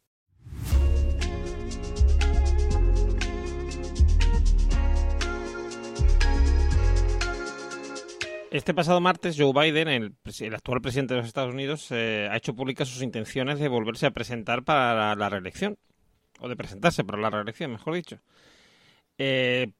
Este 8.49 8.73
pasado 8.73 9.01
martes, 9.01 9.35
Joe 9.37 9.51
Biden, 9.51 9.89
el, 9.89 10.15
actual 10.53 10.79
presidente 10.79 11.13
de 11.13 11.19
los 11.19 11.27
Estados 11.27 11.53
Unidos, 11.53 11.91
eh, 11.91 12.29
ha 12.31 12.37
hecho 12.37 12.55
públicas 12.55 12.87
sus 12.87 13.01
intenciones 13.01 13.59
de 13.59 13.67
volverse 13.67 14.05
a 14.05 14.11
presentar 14.11 14.63
para 14.63 15.15
la, 15.15 15.29
reelección. 15.29 15.77
O 16.39 16.47
de 16.47 16.55
presentarse 16.55 17.03
para 17.03 17.19
la 17.19 17.29
reelección, 17.29 17.71
mejor 17.71 17.95
dicho. 17.95 18.19
Eh, 19.17 19.71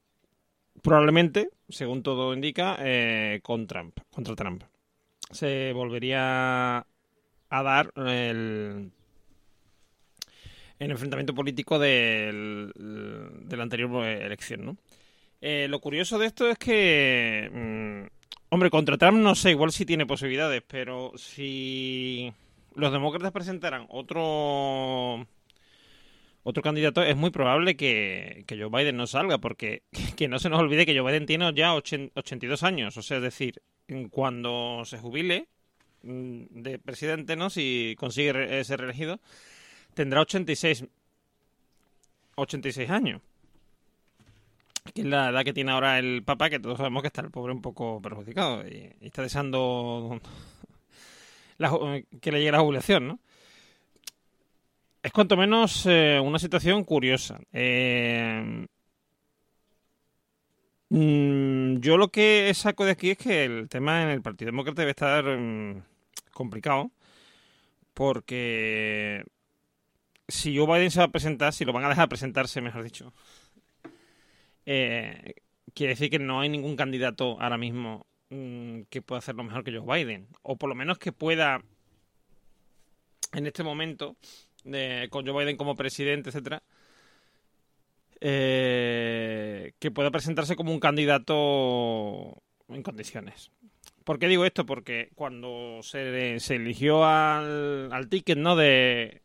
probablemente, 0.82 1.48
según 1.70 2.02
todo 2.02 2.34
indica, 2.34 2.76
eh, 2.80 3.40
con 3.42 3.66
Trump, 3.66 4.00
contra 4.10 4.34
Trump. 4.34 4.64
Se 5.30 5.72
volvería 5.72 6.78
a 7.48 7.62
dar 7.62 7.90
el, 7.96 8.90
el 10.78 10.90
enfrentamiento 10.90 11.34
político 11.34 11.78
de 11.78 12.70
la 12.76 13.62
anterior 13.62 14.04
elección, 14.04 14.66
¿no? 14.66 14.76
lo 15.40 15.80
curioso 15.80 16.18
de 16.18 16.26
esto 16.26 16.48
es 16.48 16.58
que 16.58 17.48
mm, 17.52 18.17
Hombre, 18.50 18.70
contra 18.70 18.96
Trump 18.96 19.18
no 19.18 19.34
sé, 19.34 19.50
igual 19.50 19.72
sí 19.72 19.84
tiene 19.84 20.06
posibilidades, 20.06 20.62
pero 20.66 21.12
si 21.16 22.32
los 22.74 22.92
demócratas 22.92 23.32
presentaran 23.32 23.86
otro 23.90 25.26
otro 26.44 26.62
candidato, 26.62 27.02
es 27.02 27.14
muy 27.14 27.30
probable 27.30 27.76
que, 27.76 28.44
que 28.46 28.58
Joe 28.58 28.70
Biden 28.70 28.96
no 28.96 29.06
salga, 29.06 29.36
porque 29.36 29.82
que 30.16 30.28
no 30.28 30.38
se 30.38 30.48
nos 30.48 30.60
olvide 30.60 30.86
que 30.86 30.98
Joe 30.98 31.06
Biden 31.10 31.26
tiene 31.26 31.52
ya 31.54 31.74
82 31.74 32.62
años, 32.62 32.96
o 32.96 33.02
sea, 33.02 33.18
es 33.18 33.22
decir, 33.22 33.60
cuando 34.10 34.82
se 34.86 34.98
jubile 34.98 35.48
mm, 36.02 36.44
de 36.50 36.78
presidente, 36.78 37.36
¿no? 37.36 37.50
Si 37.50 37.96
consigue 37.98 38.64
ser 38.64 38.80
reelegido, 38.80 39.20
tendrá 39.92 40.22
86 40.22 40.86
86 42.36 42.88
años 42.88 43.20
que 44.92 45.02
es 45.02 45.06
la 45.06 45.30
edad 45.30 45.44
que 45.44 45.52
tiene 45.52 45.72
ahora 45.72 45.98
el 45.98 46.22
papá, 46.24 46.50
que 46.50 46.60
todos 46.60 46.78
sabemos 46.78 47.02
que 47.02 47.08
está 47.08 47.20
el 47.20 47.30
pobre 47.30 47.52
un 47.52 47.62
poco 47.62 48.00
perjudicado 48.02 48.66
y, 48.66 48.92
está 49.00 49.22
deseando 49.22 50.20
que 52.20 52.32
le 52.32 52.38
llegue 52.38 52.52
la 52.52 52.60
jubilación, 52.60 53.08
¿no? 53.08 53.20
Es 55.02 55.12
cuanto 55.12 55.36
menos 55.36 55.86
eh, 55.86 56.20
una 56.22 56.38
situación 56.38 56.84
curiosa. 56.84 57.40
Eh, 57.52 58.66
mm, 60.90 61.78
yo 61.78 61.96
lo 61.96 62.08
que 62.08 62.52
saco 62.54 62.84
de 62.84 62.92
aquí 62.92 63.10
es 63.10 63.18
que 63.18 63.44
el 63.44 63.68
tema 63.68 64.02
en 64.02 64.10
el 64.10 64.22
Partido 64.22 64.50
Demócrata 64.50 64.82
debe 64.82 64.90
estar 64.90 65.24
mm, 65.24 65.82
complicado 66.32 66.90
porque 67.94 69.24
si 70.28 70.56
Joe 70.56 70.66
Biden 70.66 70.90
se 70.90 71.00
va 71.00 71.06
a 71.06 71.10
presentar, 71.10 71.52
si 71.52 71.64
lo 71.64 71.72
van 71.72 71.84
a 71.84 71.88
dejar 71.88 72.08
presentarse, 72.08 72.60
mejor 72.60 72.84
dicho, 72.84 73.12
eh, 74.70 75.34
quiere 75.74 75.94
decir 75.94 76.10
que 76.10 76.18
no 76.18 76.40
hay 76.40 76.48
ningún 76.48 76.76
candidato 76.76 77.40
ahora 77.40 77.56
mismo 77.56 78.06
mm, 78.30 78.82
que 78.90 79.00
pueda 79.02 79.20
hacerlo 79.20 79.44
mejor 79.44 79.64
que 79.64 79.72
Joe 79.76 80.04
Biden. 80.04 80.28
O 80.42 80.56
por 80.56 80.68
lo 80.68 80.74
menos 80.74 80.98
que 80.98 81.12
pueda, 81.12 81.62
en 83.32 83.46
este 83.46 83.62
momento, 83.62 84.16
con 85.10 85.26
Joe 85.26 85.44
Biden 85.44 85.56
como 85.56 85.76
presidente, 85.76 86.30
etcétera, 86.30 86.62
eh, 88.20 89.72
que 89.78 89.90
pueda 89.90 90.10
presentarse 90.10 90.56
como 90.56 90.72
un 90.72 90.80
candidato 90.80 92.42
en 92.68 92.82
condiciones. 92.82 93.52
¿Por 94.04 94.18
qué 94.18 94.26
digo 94.26 94.44
esto? 94.44 94.66
Porque 94.66 95.10
cuando 95.14 95.80
se, 95.82 96.36
eligió 96.50 97.04
al, 97.04 98.08
ticket 98.10 98.38
¿no? 98.38 98.56
de, 98.56 99.22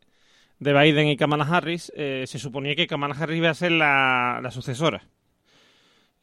Biden 0.60 1.08
y 1.08 1.17
Kamala 1.17 1.45
Harris, 1.45 1.91
eh, 1.95 2.25
se 2.27 2.38
suponía 2.38 2.75
que 2.75 2.88
Kamala 2.88 3.15
Harris 3.15 3.38
iba 3.38 3.49
a 3.49 3.53
ser 3.56 3.71
la, 3.71 4.47
sucesora. 4.51 5.08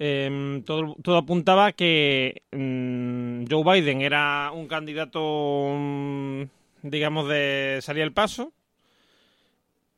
Em, 0.03 0.63
todo, 0.63 0.97
apuntaba 1.15 1.73
que 1.73 2.43
mm, 2.53 3.45
Joe 3.51 3.65
Biden 3.65 4.01
era 4.01 4.51
un 4.51 4.67
candidato, 4.67 5.75
mm, 5.77 6.43
digamos, 6.83 7.29
de 7.29 7.81
salir 7.83 8.03
al 8.05 8.13
paso 8.13 8.55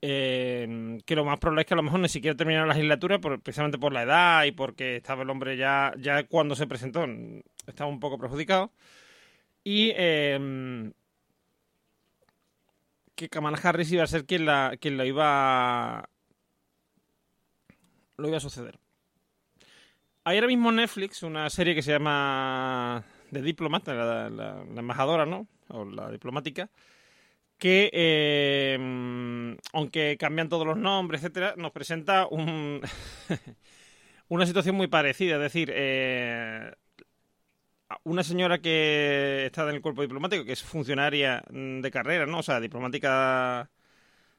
eh, 0.05 0.99
que 1.07 1.15
lo 1.15 1.25
más 1.25 1.39
probable 1.39 1.63
es 1.63 1.67
que 1.69 1.75
a 1.75 1.77
lo 1.77 1.85
mejor 1.85 2.01
ni 2.01 2.09
siquiera 2.09 2.37
terminara 2.37 2.67
la 2.67 2.75
legislatura 2.75 3.21
precisamente 3.21 3.79
por 3.79 3.93
la 3.93 4.03
edad 4.03 4.45
y 4.45 4.51
porque 4.51 4.97
estaba 4.97 5.23
el 5.23 5.31
hombre 5.31 5.57
ya, 5.57 5.95
cuando 6.29 6.57
se 6.57 6.67
presentó 6.67 7.07
estaba 7.69 7.89
un 7.89 8.01
poco 8.01 8.19
perjudicado. 8.19 8.73
Y 9.65 9.93
em, 9.95 10.93
que 13.15 13.29
Kamala 13.29 13.59
Harris 13.63 13.93
iba 13.93 14.03
a 14.03 14.09
ser 14.09 14.27
quien, 14.27 14.47
la, 14.47 14.77
quien 14.81 14.97
lo 14.97 15.05
iba 15.05 16.09
lo 18.17 18.29
iba 18.29 18.39
a 18.39 18.41
suceder. 18.41 18.82
Hay 20.25 20.37
ahora 20.37 20.47
mismo 20.47 20.71
Netflix 20.71 21.23
una 21.23 21.51
serie 21.51 21.75
que 21.75 21.83
se 21.83 21.93
llama 21.93 23.05
The 23.33 23.43
Diplomat, 23.43 23.89
la, 23.89 24.65
embajadora, 24.77 25.27
¿no? 25.27 25.49
O 25.69 25.85
la 25.85 26.11
diplomática, 26.11 26.71
que, 27.59 27.91
eh, 27.93 29.57
aunque 29.73 30.17
cambian 30.19 30.49
todos 30.49 30.67
los 30.67 30.77
nombres, 30.77 31.23
etcétera, 31.23 31.55
nos 31.57 31.73
presenta 31.73 32.27
un 32.29 32.81
una 34.29 34.47
situación 34.47 34.77
muy 34.77 34.89
parecida. 34.89 35.37
Es 35.37 35.43
decir, 35.43 35.71
eh, 35.75 36.73
una 38.05 38.23
señora 38.23 38.59
que 38.59 39.47
está 39.47 39.69
en 39.69 39.77
el 39.77 39.83
cuerpo 39.83 40.03
diplomático, 40.03 40.45
que 40.45 40.53
es 40.53 40.63
funcionaria 40.63 41.43
de 41.51 41.91
carrera, 41.91 42.27
¿no? 42.27 42.39
O 42.39 42.43
sea, 42.43 42.61
diplomática 42.61 43.71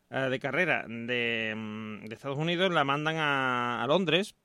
eh, 0.10 0.30
de 0.30 0.39
carrera 0.39 0.86
de, 0.88 1.56
de, 2.04 2.13
Estados 2.15 2.38
Unidos, 2.38 2.72
la 2.72 2.84
mandan 2.84 3.15
a, 3.17 3.86
Londres, 3.88 4.36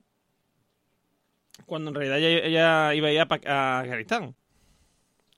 cuando 1.67 1.91
en 1.91 1.95
realidad 1.95 2.19
ella, 2.19 2.95
iba 2.95 3.09
a 3.09 3.13
ir 3.13 3.21
Afganistán. 3.21 4.35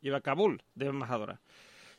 Iba 0.02 0.18
a 0.18 0.20
Kabul, 0.20 0.62
de 0.74 0.86
embajadora. 0.86 1.40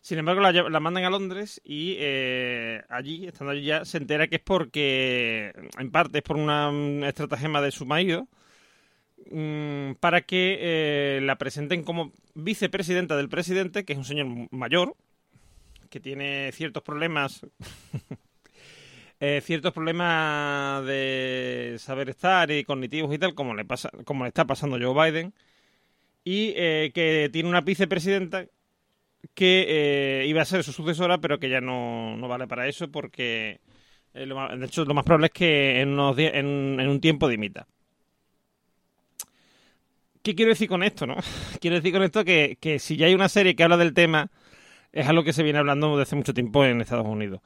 Sin 0.01 0.17
embargo, 0.17 0.41
la, 0.41 0.79
mandan 0.79 1.05
a 1.05 1.12
Londres 1.12 1.62
y 1.63 1.95
eh, 1.99 2.81
allí, 2.89 3.27
estando 3.27 3.51
allí 3.51 3.63
ya, 3.63 3.86
se 3.86 3.99
entera 3.99 4.27
que 4.27 4.38
es 4.38 4.41
porque, 4.41 5.53
en 5.77 5.91
parte, 5.91 6.17
es 6.17 6.23
por 6.23 6.38
una 6.38 6.71
mm, 6.71 7.03
estratagema 7.03 7.62
de 7.62 7.69
su 7.69 7.86
marido, 7.86 8.27
mm, 9.29 9.93
para 9.99 10.21
que 10.21 10.57
eh, 10.60 11.21
la 11.21 11.38
presenten 11.38 11.84
como 11.84 12.12
vicepresidenta 12.34 13.15
del 13.15 13.29
presidente, 13.29 13.86
que 13.86 13.93
es 13.93 13.99
un 13.99 14.05
señor 14.05 14.25
mayor, 14.49 14.95
que 15.91 15.99
tiene 15.99 16.51
ciertos 16.51 16.81
problemas, 16.81 17.45
eh, 19.21 19.41
ciertos 19.41 19.71
problemas 19.71 20.86
de 20.86 21.77
saber 21.79 22.10
estar 22.10 22.51
y 22.51 22.65
cognitivos 22.65 23.13
y 23.15 23.17
tal, 23.17 23.34
como 23.34 23.53
le, 23.55 23.63
pasa, 23.63 23.89
como 24.03 24.25
le 24.25 24.29
está 24.29 24.45
pasando 24.45 24.77
Joe 24.77 25.12
Biden, 25.12 25.34
y 26.25 26.53
que 26.53 27.29
tiene 27.31 27.47
una 27.47 27.62
vicepresidenta 27.62 28.45
que 29.34 29.65
eh, 30.21 30.27
iba 30.27 30.41
a 30.41 30.45
ser 30.45 30.63
su 30.63 30.71
sucesora, 30.71 31.19
pero 31.19 31.39
que 31.39 31.49
ya 31.49 31.62
no, 31.62 32.17
vale 32.27 32.47
para 32.47 32.67
eso 32.67 32.89
porque, 32.89 33.60
eh, 34.13 34.25
de 34.25 34.65
hecho, 34.65 34.86
lo 34.86 34.93
más 34.93 35.05
probable 35.05 35.27
es 35.27 35.34
que 35.34 35.81
en, 35.81 35.89
unos 35.89 36.17
en, 36.17 36.79
un 36.79 37.01
tiempo 37.01 37.27
dimita. 37.27 37.67
¿Qué 40.23 40.36
quiero 40.36 40.49
decir 40.49 40.67
con 40.67 40.84
esto, 40.84 41.07
no? 41.07 41.15
Quiero 41.60 41.77
decir 41.77 41.91
con 41.91 42.03
esto 42.03 42.23
que, 42.23 42.57
que 42.60 42.77
si 42.77 42.95
ya 42.95 43.07
hay 43.07 43.15
una 43.15 43.29
serie 43.29 43.55
que 43.55 43.63
habla 43.63 43.77
del 43.77 43.93
tema, 43.93 44.29
es 44.91 45.07
algo 45.07 45.23
que 45.23 45.34
se 45.34 45.41
viene 45.41 45.57
hablando 45.57 45.89
desde 45.91 46.03
hace 46.03 46.15
mucho 46.15 46.34
tiempo 46.34 46.63
en 46.63 46.81
Estados 46.81 47.07
Unidos. 47.07 47.41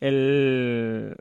El... 0.00 1.16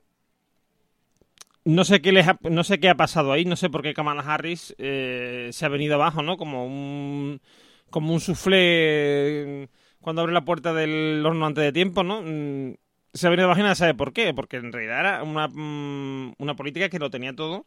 No 1.65 1.85
sé 1.85 2.01
qué 2.01 2.11
les 2.11 2.27
ha, 2.27 2.37
no 2.41 2.63
sé 2.63 2.79
qué 2.79 2.89
ha 2.89 2.95
pasado 2.95 3.31
ahí, 3.31 3.45
no 3.45 3.55
sé 3.55 3.69
por 3.69 3.81
qué 3.83 3.93
Kamala 3.93 4.21
Harris 4.21 4.75
eh, 4.77 5.49
se 5.53 5.65
ha 5.65 5.69
venido 5.69 5.95
abajo, 5.95 6.21
¿no? 6.21 6.35
Como 6.37 6.65
un 6.65 7.41
como 7.89 8.13
un 8.13 8.19
soufflé 8.19 9.69
cuando 10.01 10.21
abre 10.21 10.33
la 10.33 10.43
puerta 10.45 10.73
del 10.73 11.23
horno 11.25 11.45
antes 11.45 11.63
de 11.63 11.71
tiempo, 11.71 12.03
¿no? 12.03 12.21
Mm, 12.21 12.75
se 13.13 13.27
ha 13.27 13.29
venido 13.29 13.47
a 13.47 13.51
imaginar, 13.51 13.75
¿sabe 13.75 13.93
por 13.93 14.11
qué? 14.13 14.33
Porque 14.33 14.57
en 14.57 14.73
realidad 14.73 14.99
era 14.99 15.23
una, 15.23 15.47
mm, 15.47 16.33
una 16.39 16.55
política 16.55 16.89
que 16.89 16.99
lo 16.99 17.09
tenía 17.09 17.33
todo 17.33 17.65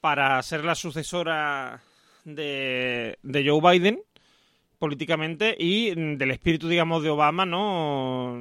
para 0.00 0.42
ser 0.42 0.64
la 0.64 0.74
sucesora 0.74 1.82
de, 2.24 3.18
de 3.22 3.48
Joe 3.48 3.60
Biden 3.60 4.02
políticamente 4.78 5.56
y 5.58 5.94
del 5.94 6.30
espíritu, 6.32 6.68
digamos, 6.68 7.02
de 7.02 7.10
Obama, 7.10 7.46
¿no? 7.46 8.38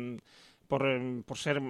Por, 0.70 0.86
por 1.26 1.38
ser... 1.38 1.62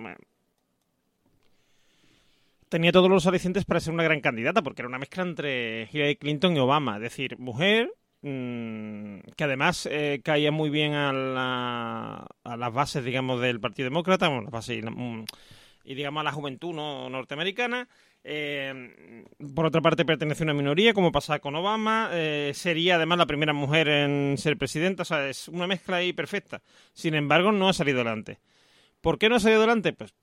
Tenía 2.70 2.92
todos 2.92 3.10
los 3.10 3.26
alicientes 3.26 3.66
para 3.66 3.80
ser 3.80 3.96
una 3.96 4.04
gran 4.04 4.22
candidata, 4.22 4.62
porque 4.62 4.84
era 4.84 4.90
una 4.90 5.00
mezcla 5.00 5.24
entre 5.24 5.90
Hillary 5.92 6.18
Clinton 6.18 6.56
y 6.56 6.60
Obama. 6.60 6.98
Es 6.98 7.02
decir, 7.02 7.40
mujer, 7.40 7.90
Mm, 8.22 9.20
que 9.38 9.46
además 9.46 9.88
eh, 9.90 10.20
caía 10.24 10.52
muy 10.52 10.70
bien 10.70 10.94
a, 10.94 12.28
a, 12.44 12.58
las 12.58 12.74
bases, 12.74 13.04
digamos, 13.06 13.40
del 13.40 13.62
Partido 13.62 13.86
Demócrata, 13.86 14.30
las 14.30 14.52
bases 14.52 14.84
mm, 14.84 15.24
y, 15.86 15.96
digamos 15.96 16.22
a 16.22 16.24
la 16.26 16.32
juventud 16.34 16.74
norteamericana. 16.74 17.88
Eh, 18.24 19.24
por 19.56 19.66
otra 19.66 19.82
parte, 19.82 20.04
pertenece 20.04 20.44
a 20.44 20.46
una 20.46 20.54
minoría, 20.54 20.94
como 20.94 21.12
pasa 21.14 21.40
con 21.40 21.56
Obama. 21.56 22.10
Eh, 22.12 22.52
sería 22.54 22.96
además 22.96 23.20
la 23.20 23.26
primera 23.26 23.54
mujer 23.54 23.88
en 23.88 24.38
ser 24.38 24.58
presidenta. 24.58 25.04
O 25.04 25.06
sea, 25.06 25.30
es 25.30 25.48
una 25.48 25.68
mezcla 25.68 25.98
ahí 25.98 26.12
perfecta. 26.12 26.62
Sin 26.94 27.16
embargo, 27.16 27.54
no 27.54 27.70
ha 27.70 27.74
salido 27.74 28.02
adelante. 28.02 28.40
¿Por 29.02 29.18
qué 29.18 29.30
no 29.30 29.36
ha 29.36 29.40
salido 29.40 29.62
adelante? 29.62 29.94
Pues 29.94 30.14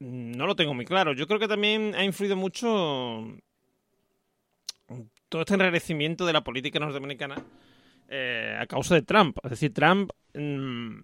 no 0.00 0.46
lo 0.46 0.56
tengo 0.56 0.74
muy 0.74 0.84
claro. 0.84 1.12
Yo 1.12 1.26
creo 1.26 1.38
que 1.38 1.48
también 1.48 1.94
ha 1.94 2.04
influido 2.04 2.36
mucho 2.36 3.26
todo 5.28 5.42
este 5.42 5.54
enrarecimiento 5.54 6.26
de 6.26 6.32
la 6.32 6.42
política 6.42 6.80
norteamericana 6.80 7.36
eh, 8.08 8.56
a 8.58 8.66
causa 8.66 8.94
de 8.94 9.02
Trump. 9.02 9.38
Es 9.44 9.50
decir, 9.50 9.72
Trump 9.72 10.10
mm, 10.34 11.02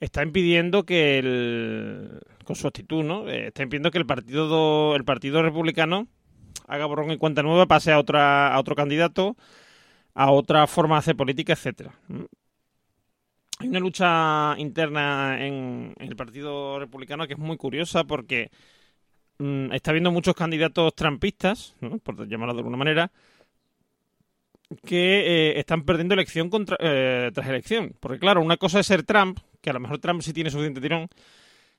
está 0.00 0.22
impidiendo 0.22 0.84
que 0.84 1.18
el 1.18 2.20
con 2.44 2.56
su 2.56 2.66
actitud, 2.66 3.04
¿no? 3.04 3.28
Eh, 3.28 3.48
está 3.48 3.62
impidiendo 3.62 3.90
que 3.90 3.98
el 3.98 4.06
partido 4.06 4.96
el 4.96 5.04
partido 5.04 5.42
republicano 5.42 6.08
haga 6.66 6.86
borrón 6.86 7.10
y 7.10 7.18
cuenta 7.18 7.42
nueva, 7.42 7.66
pase 7.66 7.92
a 7.92 7.98
otra 7.98 8.54
a 8.54 8.58
otro 8.58 8.74
candidato, 8.74 9.36
a 10.14 10.30
otra 10.30 10.66
forma 10.66 10.96
de 10.96 11.00
hacer 11.00 11.16
política, 11.16 11.52
etcétera. 11.52 11.92
Hay 13.60 13.68
una 13.68 13.80
lucha 13.80 14.54
interna 14.58 15.44
en, 15.44 15.92
el 15.98 16.14
partido 16.14 16.78
republicano 16.78 17.26
que 17.26 17.32
es 17.32 17.38
muy 17.38 17.56
curiosa 17.56 18.04
porque 18.04 18.50
mm, 19.38 19.72
está 19.72 19.90
habiendo 19.90 20.12
muchos 20.12 20.36
candidatos 20.36 20.94
trampistas, 20.94 21.74
por 22.04 22.28
llamarlo 22.28 22.54
de 22.54 22.60
alguna 22.60 22.76
manera, 22.76 23.10
que 24.86 25.20
eh, 25.26 25.58
están 25.58 25.82
perdiendo 25.82 26.14
elección 26.14 26.50
contra, 26.50 26.76
eh, 26.78 27.32
tras 27.34 27.48
elección. 27.48 27.96
Porque 27.98 28.20
claro, 28.20 28.42
una 28.42 28.58
cosa 28.58 28.78
es 28.78 28.86
ser 28.86 29.02
Trump, 29.02 29.40
que 29.60 29.70
a 29.70 29.72
lo 29.72 29.80
mejor 29.80 29.98
Trump 29.98 30.22
sí 30.22 30.32
tiene 30.32 30.50
suficiente 30.50 30.80
tirón, 30.80 31.08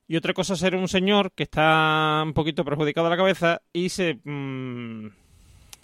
y 0.06 0.18
otra 0.18 0.34
cosa 0.34 0.56
es 0.56 0.60
ser 0.60 0.76
un 0.76 0.90
señor 0.90 1.32
que 1.32 1.44
está 1.44 2.24
un 2.26 2.34
poquito 2.34 2.66
perjudicado 2.66 3.08
a 3.08 3.12
la 3.12 3.18
cabeza 3.18 3.62
y 3.72 3.88
se 3.88 4.20
mm, 4.22 5.08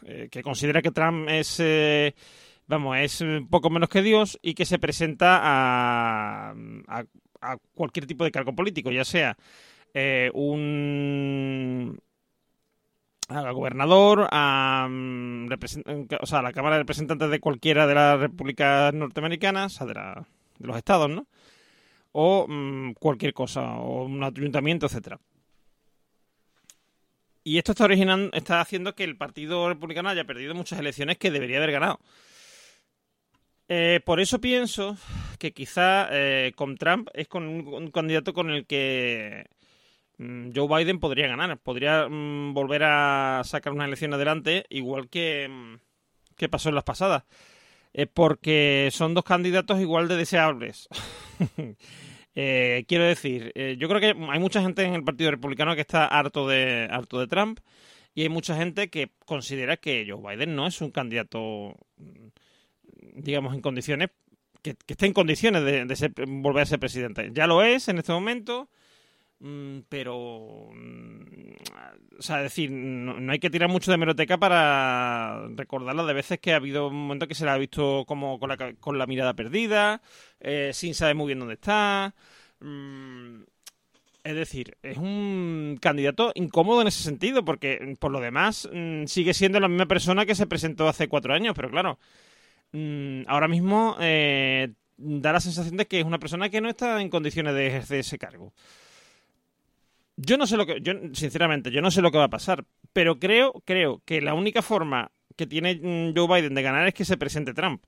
eh, 0.03 0.27
que 0.29 0.43
considera 0.43 0.81
que 0.81 0.91
Trump 0.91 1.29
es 1.29 1.61
vamos 2.67 2.97
es 2.97 3.23
poco 3.49 3.69
menos 3.69 3.89
que 3.89 4.01
Dios 4.01 4.39
y 4.41 4.53
que 4.53 4.65
se 4.65 4.79
presenta 4.79 5.39
a, 5.41 6.55
cualquier 7.75 8.07
tipo 8.07 8.23
de 8.23 8.31
cargo 8.31 8.55
político, 8.55 8.91
ya 8.91 9.05
sea 9.05 9.37
un 10.33 11.99
al 13.27 13.53
gobernador, 13.53 14.27
a, 14.31 14.87
mm, 14.89 15.49
o 16.21 16.25
sea, 16.25 16.39
a 16.39 16.41
la 16.41 16.53
Cámara 16.53 16.75
de 16.75 16.83
Representantes 16.83 17.29
de 17.29 17.39
cualquiera 17.39 17.87
de 17.87 17.95
las 17.95 18.19
repúblicas 18.19 18.93
norteamericanas, 18.93 19.81
o 19.81 19.85
de, 19.85 19.93
de 19.93 20.67
los 20.67 20.77
estados, 20.77 21.09
¿no? 21.09 21.27
O 22.11 22.47
mm, 22.47 22.93
cualquier 22.93 23.33
cosa, 23.33 23.77
o 23.77 24.05
un 24.05 24.23
ayuntamiento, 24.23 24.85
etcétera. 24.85 25.19
Y 27.43 27.57
esto 27.57 27.73
está 27.73 27.85
originando, 27.85 28.31
está 28.33 28.59
haciendo 28.61 28.95
que 28.95 29.03
el 29.03 29.17
Partido 29.17 29.69
Republicano 29.69 30.09
haya 30.09 30.25
perdido 30.25 30.55
muchas 30.55 30.79
elecciones 30.79 31.17
que 31.17 31.31
debería 31.31 31.57
haber 31.57 31.71
ganado. 31.71 31.99
Eh, 33.67 33.99
por 34.05 34.19
eso 34.19 34.39
pienso 34.39 34.95
que 35.39 35.51
quizá 35.51 36.07
eh, 36.11 36.51
con 36.55 36.77
Trump 36.77 37.09
es 37.13 37.27
con 37.27 37.47
un, 37.47 37.91
candidato 37.91 38.33
con 38.33 38.51
el 38.51 38.65
que 38.67 39.45
mm, 40.17 40.51
Joe 40.55 40.67
Biden 40.67 40.99
podría 40.99 41.27
ganar, 41.27 41.57
podría 41.57 42.07
mm, 42.07 42.53
volver 42.53 42.83
a 42.83 43.41
sacar 43.43 43.73
una 43.73 43.85
elección 43.85 44.13
adelante, 44.13 44.65
igual 44.69 45.09
que, 45.09 45.47
mm, 45.49 45.75
que 46.35 46.49
pasó 46.49 46.69
en 46.69 46.75
las 46.75 46.83
pasadas. 46.83 47.23
Eh, 47.93 48.07
porque 48.07 48.89
son 48.91 49.13
dos 49.13 49.23
candidatos 49.23 49.79
igual 49.79 50.07
de 50.07 50.17
deseables. 50.17 50.87
Eh, 52.37 52.83
quiero 52.89 53.05
decir, 53.05 53.53
yo 53.77 53.87
creo 53.87 54.01
que 54.01 54.07
hay 54.29 54.39
mucha 54.41 54.61
gente 54.61 54.83
en 54.83 54.93
el 54.93 55.05
Partido 55.05 55.31
Republicano 55.31 55.73
que 55.73 55.79
está 55.79 56.05
harto 56.05 56.45
de, 56.49 56.85
harto 56.91 57.17
de 57.17 57.27
Trump 57.27 57.61
y 58.13 58.23
hay 58.23 58.29
mucha 58.29 58.57
gente 58.57 58.89
que 58.89 59.11
considera 59.25 59.77
que 59.77 60.05
Joe 60.05 60.21
Biden 60.21 60.53
no 60.53 60.67
es 60.67 60.81
un 60.81 60.91
candidato, 60.91 61.77
digamos, 63.13 63.53
en 63.53 63.61
condiciones, 63.61 64.09
que, 64.61 64.75
esté 64.87 65.05
en 65.05 65.13
condiciones 65.13 65.63
de, 65.63 65.85
de 65.85 66.25
volver 66.27 66.63
a 66.63 66.65
ser 66.65 66.79
presidente. 66.79 67.29
Ya 67.33 67.47
lo 67.47 67.61
es 67.63 67.87
en 67.87 67.99
este 67.99 68.11
momento 68.11 68.69
Mm, 69.39 69.81
pero, 69.89 70.69
mm, 70.73 72.17
o 72.19 72.21
sea, 72.21 72.37
es 72.37 72.43
decir, 72.43 72.71
no, 72.71 73.31
hay 73.31 73.39
que 73.39 73.49
tirar 73.49 73.69
mucho 73.69 73.91
de 73.91 73.97
meroteca 73.97 74.37
para 74.37 75.47
recordar 75.49 75.95
las 75.95 76.07
de 76.07 76.13
veces 76.13 76.39
que 76.39 76.53
ha 76.53 76.55
habido 76.57 76.87
un 76.87 76.95
momento 76.95 77.27
que 77.27 77.35
se 77.35 77.45
la 77.45 77.53
ha 77.53 77.57
visto 77.57 78.05
como 78.07 78.39
con 78.39 78.49
la, 78.49 78.73
con 78.79 78.97
la 78.97 79.05
mirada 79.07 79.33
perdida, 79.33 80.01
eh, 80.39 80.71
sin 80.73 80.95
saber 80.95 81.15
muy 81.15 81.27
bien 81.27 81.39
dónde 81.39 81.55
está. 81.55 82.15
Mm, 82.61 83.43
es 84.23 84.35
decir, 84.35 84.77
es 84.81 84.97
un 84.97 85.77
candidato 85.81 86.31
incómodo 86.35 86.81
en 86.81 86.87
ese 86.87 87.03
sentido, 87.03 87.45
porque 87.45 87.95
por 87.99 88.11
lo 88.11 88.19
demás 88.19 88.67
sigue 89.05 89.33
siendo 89.35 89.59
la 89.59 89.67
misma 89.67 89.85
persona 89.85 90.25
que 90.25 90.33
se 90.33 90.47
presentó 90.47 90.87
hace 90.87 91.07
cuatro 91.07 91.33
años, 91.33 91.53
pero 91.55 91.69
claro, 91.69 91.99
ahora 93.27 93.47
mismo 93.47 93.95
eh, 93.99 94.73
da 94.97 95.33
la 95.33 95.39
sensación 95.39 95.77
de 95.77 95.87
que 95.87 95.99
es 95.99 96.05
una 96.05 96.19
persona 96.19 96.49
que 96.49 96.61
no 96.61 96.69
está 96.69 97.01
en 97.01 97.09
condiciones 97.09 97.53
de 97.53 97.67
ejercer 97.67 97.99
ese 97.99 98.17
cargo. 98.17 98.53
Yo 100.17 100.37
no 100.37 100.47
sé 100.47 100.57
lo 100.57 100.65
que, 100.65 100.79
yo 100.81 100.93
sinceramente, 101.13 101.71
yo 101.71 101.81
no 101.81 101.91
sé 101.91 102.01
lo 102.01 102.11
que 102.11 102.17
va 102.17 102.25
a 102.25 102.29
pasar, 102.29 102.65
pero 102.93 103.19
creo, 103.19 103.61
creo 103.65 104.01
que 104.05 104.21
la 104.21 104.33
única 104.33 104.61
forma 104.61 105.11
que 105.35 105.47
tiene 105.47 105.75
mm, 105.75 106.15
Joe 106.15 106.27
Biden 106.27 106.55
de 106.55 106.61
ganar 106.61 106.87
es 106.87 106.93
que 106.93 107.05
se 107.05 107.17
presente 107.17 107.53
Trump. 107.53 107.83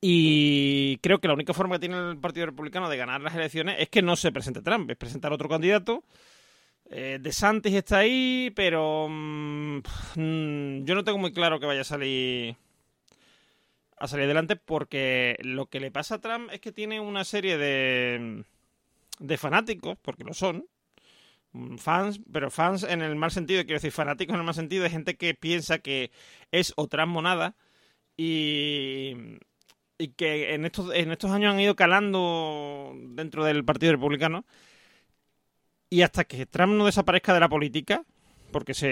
Y 0.00 0.98
creo 0.98 1.18
que 1.18 1.28
la 1.28 1.34
única 1.34 1.54
forma 1.54 1.76
que 1.76 1.88
tiene 1.88 2.10
el 2.10 2.18
Partido 2.18 2.46
Republicano 2.46 2.88
de 2.88 2.96
ganar 2.96 3.22
las 3.22 3.34
elecciones 3.34 3.76
es 3.78 3.88
que 3.88 4.02
no 4.02 4.16
se 4.16 4.32
presente 4.32 4.62
Trump, 4.62 4.90
es 4.90 4.96
presentar 4.96 5.32
otro 5.32 5.48
candidato. 5.48 6.04
Eh, 6.90 7.18
de 7.20 7.32
Santis 7.32 7.74
está 7.74 7.98
ahí, 7.98 8.52
pero 8.54 9.08
mm, 9.08 9.78
mm, 10.16 10.84
yo 10.84 10.94
no 10.94 11.04
tengo 11.04 11.18
muy 11.18 11.32
claro 11.32 11.58
que 11.58 11.66
vaya 11.66 11.80
a 11.80 11.84
salir 11.84 12.56
a 13.96 14.08
salir 14.08 14.24
adelante 14.26 14.56
porque 14.56 15.36
lo 15.42 15.66
que 15.66 15.80
le 15.80 15.90
pasa 15.90 16.16
a 16.16 16.20
Trump 16.20 16.50
es 16.52 16.60
que 16.60 16.72
tiene 16.72 17.00
una 17.00 17.24
serie 17.24 17.56
de 17.56 18.44
de 19.18 19.38
fanáticos, 19.38 19.96
porque 20.02 20.24
lo 20.24 20.34
son, 20.34 20.66
mm, 21.52 21.76
fans, 21.76 22.20
pero 22.32 22.50
fans 22.50 22.84
en 22.84 23.02
el 23.02 23.16
mal 23.16 23.30
sentido, 23.30 23.62
quiero 23.62 23.76
decir, 23.76 23.92
fanáticos 23.92 24.34
en 24.34 24.40
el 24.40 24.46
mal 24.46 24.54
sentido 24.54 24.84
de 24.84 24.90
gente 24.90 25.16
que 25.16 25.34
piensa 25.34 25.78
que 25.78 26.10
es 26.52 26.72
otra 26.76 27.06
monada 27.06 27.56
y, 28.16 29.38
y 29.98 30.08
que 30.16 30.54
en 30.54 30.64
estos, 30.66 30.94
en 30.94 31.12
estos 31.12 31.30
años 31.30 31.54
han 31.54 31.60
ido 31.60 31.76
calando 31.76 32.94
dentro 33.10 33.44
del 33.44 33.64
Partido 33.64 33.92
Republicano 33.92 34.44
y 35.94 36.02
hasta 36.02 36.24
que 36.24 36.44
Trump 36.44 36.72
no 36.72 36.86
desaparezca 36.86 37.32
de 37.32 37.38
la 37.38 37.48
política, 37.48 38.02
porque 38.50 38.74
se 38.74 38.88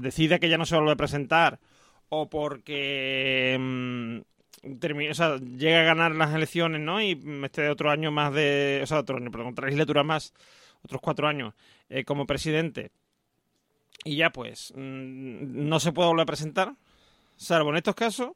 decide 0.00 0.38
que 0.38 0.48
ya 0.48 0.56
no 0.56 0.66
se 0.66 0.76
vuelve 0.76 0.92
a 0.92 0.96
presentar 0.96 1.58
o 2.10 2.30
porque 2.30 3.56
mm, 3.58 5.14
sea, 5.14 5.38
llega 5.38 5.80
a 5.80 5.84
ganar 5.84 6.14
las 6.14 6.32
elecciones, 6.32 6.80
¿no? 6.80 7.02
Y 7.02 7.20
este 7.42 7.68
otro 7.68 7.90
año 7.90 8.12
más 8.12 8.32
de, 8.32 8.78
o 8.84 8.86
sea, 8.86 9.00
otro 9.00 9.16
año, 9.16 9.32
perdón, 9.32 9.48
otra 9.48 9.64
legislatura 9.64 10.04
más, 10.04 10.32
otros 10.84 11.00
cuatro 11.00 11.26
años 11.26 11.54
eh, 11.88 12.04
como 12.04 12.24
presidente. 12.24 12.92
Y 14.04 14.14
ya 14.14 14.30
pues, 14.30 14.72
mm, 14.76 15.68
no 15.68 15.80
se 15.80 15.90
puede 15.90 16.08
volver 16.10 16.22
a 16.22 16.26
presentar, 16.26 16.76
salvo 17.36 17.70
en 17.70 17.78
estos 17.78 17.96
casos. 17.96 18.30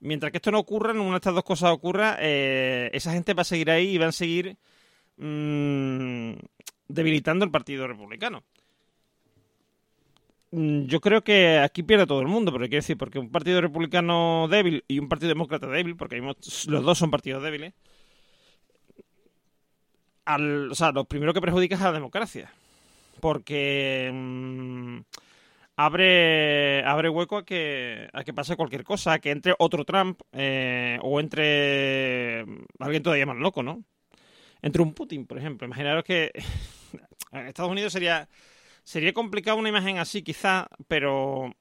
Mientras 0.00 0.32
que 0.32 0.38
esto 0.38 0.50
no 0.50 0.58
ocurra, 0.58 0.90
en 0.90 0.98
una 0.98 1.12
de 1.12 1.16
estas 1.18 1.34
dos 1.34 1.44
cosas 1.44 1.70
ocurra, 1.70 2.16
eh, 2.18 2.90
esa 2.92 3.12
gente 3.12 3.34
va 3.34 3.42
a 3.42 3.44
seguir 3.44 3.70
ahí 3.70 3.90
y 3.90 3.98
van 3.98 4.08
a 4.08 4.12
seguir 4.12 4.56
mm, 5.16 6.32
debilitando 6.88 7.44
el 7.44 7.50
Partido 7.50 7.86
Republicano. 7.86 8.42
Mm, 10.52 10.86
yo 10.86 11.00
creo 11.00 11.22
que 11.22 11.58
aquí 11.58 11.82
pierde 11.82 12.06
todo 12.06 12.20
el 12.20 12.28
mundo, 12.28 12.52
pero 12.52 12.64
quiero 12.64 12.78
decir, 12.82 12.96
porque 12.96 13.18
un 13.18 13.30
partido 13.30 13.60
republicano 13.60 14.46
débil 14.48 14.84
y 14.88 14.98
un 14.98 15.08
partido 15.08 15.28
demócrata 15.30 15.66
débil, 15.66 15.96
porque 15.96 16.20
los 16.20 16.84
dos 16.84 16.98
son 16.98 17.10
partidos 17.10 17.42
débiles, 17.42 17.74
al, 20.24 20.70
o 20.70 20.74
sea, 20.74 20.92
lo 20.92 21.04
primero 21.04 21.32
que 21.34 21.40
perjudica 21.40 21.76
es 21.76 21.80
a 21.82 21.86
la 21.86 21.92
democracia. 21.92 22.52
Porque 23.20 24.10
mm, 24.12 24.98
abre, 25.76 26.84
abre 26.84 27.08
hueco 27.08 27.38
a 27.38 27.44
que, 27.44 28.08
a 28.12 28.24
que 28.24 28.34
pase 28.34 28.56
cualquier 28.56 28.84
cosa, 28.84 29.14
a 29.14 29.18
que 29.20 29.30
entre 29.30 29.54
otro 29.58 29.84
Trump 29.84 30.20
eh, 30.32 30.98
o 31.02 31.20
entre 31.20 32.42
alguien 32.78 33.02
todavía 33.02 33.26
más 33.26 33.36
loco, 33.36 33.62
¿no? 33.62 33.84
Entre 34.62 34.82
un 34.82 34.92
Putin, 34.94 35.26
por 35.26 35.38
ejemplo. 35.38 35.66
Imaginaros 35.66 36.04
que 36.04 36.32
en 37.32 37.46
Estados 37.46 37.70
Unidos 37.70 37.92
sería 37.92 38.28
Sería 38.86 39.12
complicado 39.12 39.56
una 39.56 39.68
imagen 39.68 39.98
así, 39.98 40.22
quizá, 40.22 40.68
pero 40.86 41.52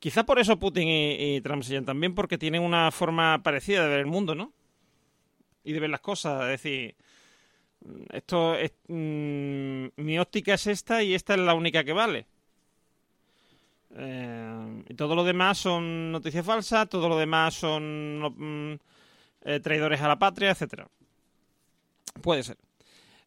Quizá 0.00 0.24
por 0.24 0.40
eso 0.40 0.58
Putin 0.58 0.88
y, 0.88 1.40
Trump 1.42 1.62
se 1.62 1.80
también, 1.82 2.14
porque 2.14 2.38
tienen 2.38 2.62
una 2.62 2.90
forma 2.90 3.42
parecida 3.44 3.84
de 3.84 3.90
ver 3.90 4.00
el 4.00 4.06
mundo, 4.06 4.34
¿no? 4.34 4.52
Y 5.62 5.72
de 5.72 5.80
ver 5.80 5.90
las 5.90 6.00
cosas. 6.00 6.42
Es 6.44 6.62
decir, 6.62 6.96
esto 8.10 8.54
es, 8.56 8.72
mm, 8.88 9.88
mi 9.96 10.18
óptica 10.18 10.54
es 10.54 10.66
esta 10.66 11.02
y 11.02 11.14
esta 11.14 11.34
es 11.34 11.40
la 11.40 11.54
única 11.54 11.84
que 11.84 11.92
vale. 11.92 12.26
Eh, 13.94 14.84
y 14.88 14.94
todo 14.94 15.14
lo 15.14 15.22
demás 15.22 15.58
son 15.58 16.10
noticias 16.10 16.46
falsas, 16.46 16.88
todo 16.88 17.08
lo 17.08 17.18
demás 17.18 17.54
son 17.54 18.72
mm, 18.72 18.78
eh, 19.44 19.60
traidores 19.60 20.00
a 20.00 20.08
la 20.08 20.18
patria, 20.18 20.50
etcétera. 20.50 20.88
Puede 22.22 22.42
ser. 22.42 22.56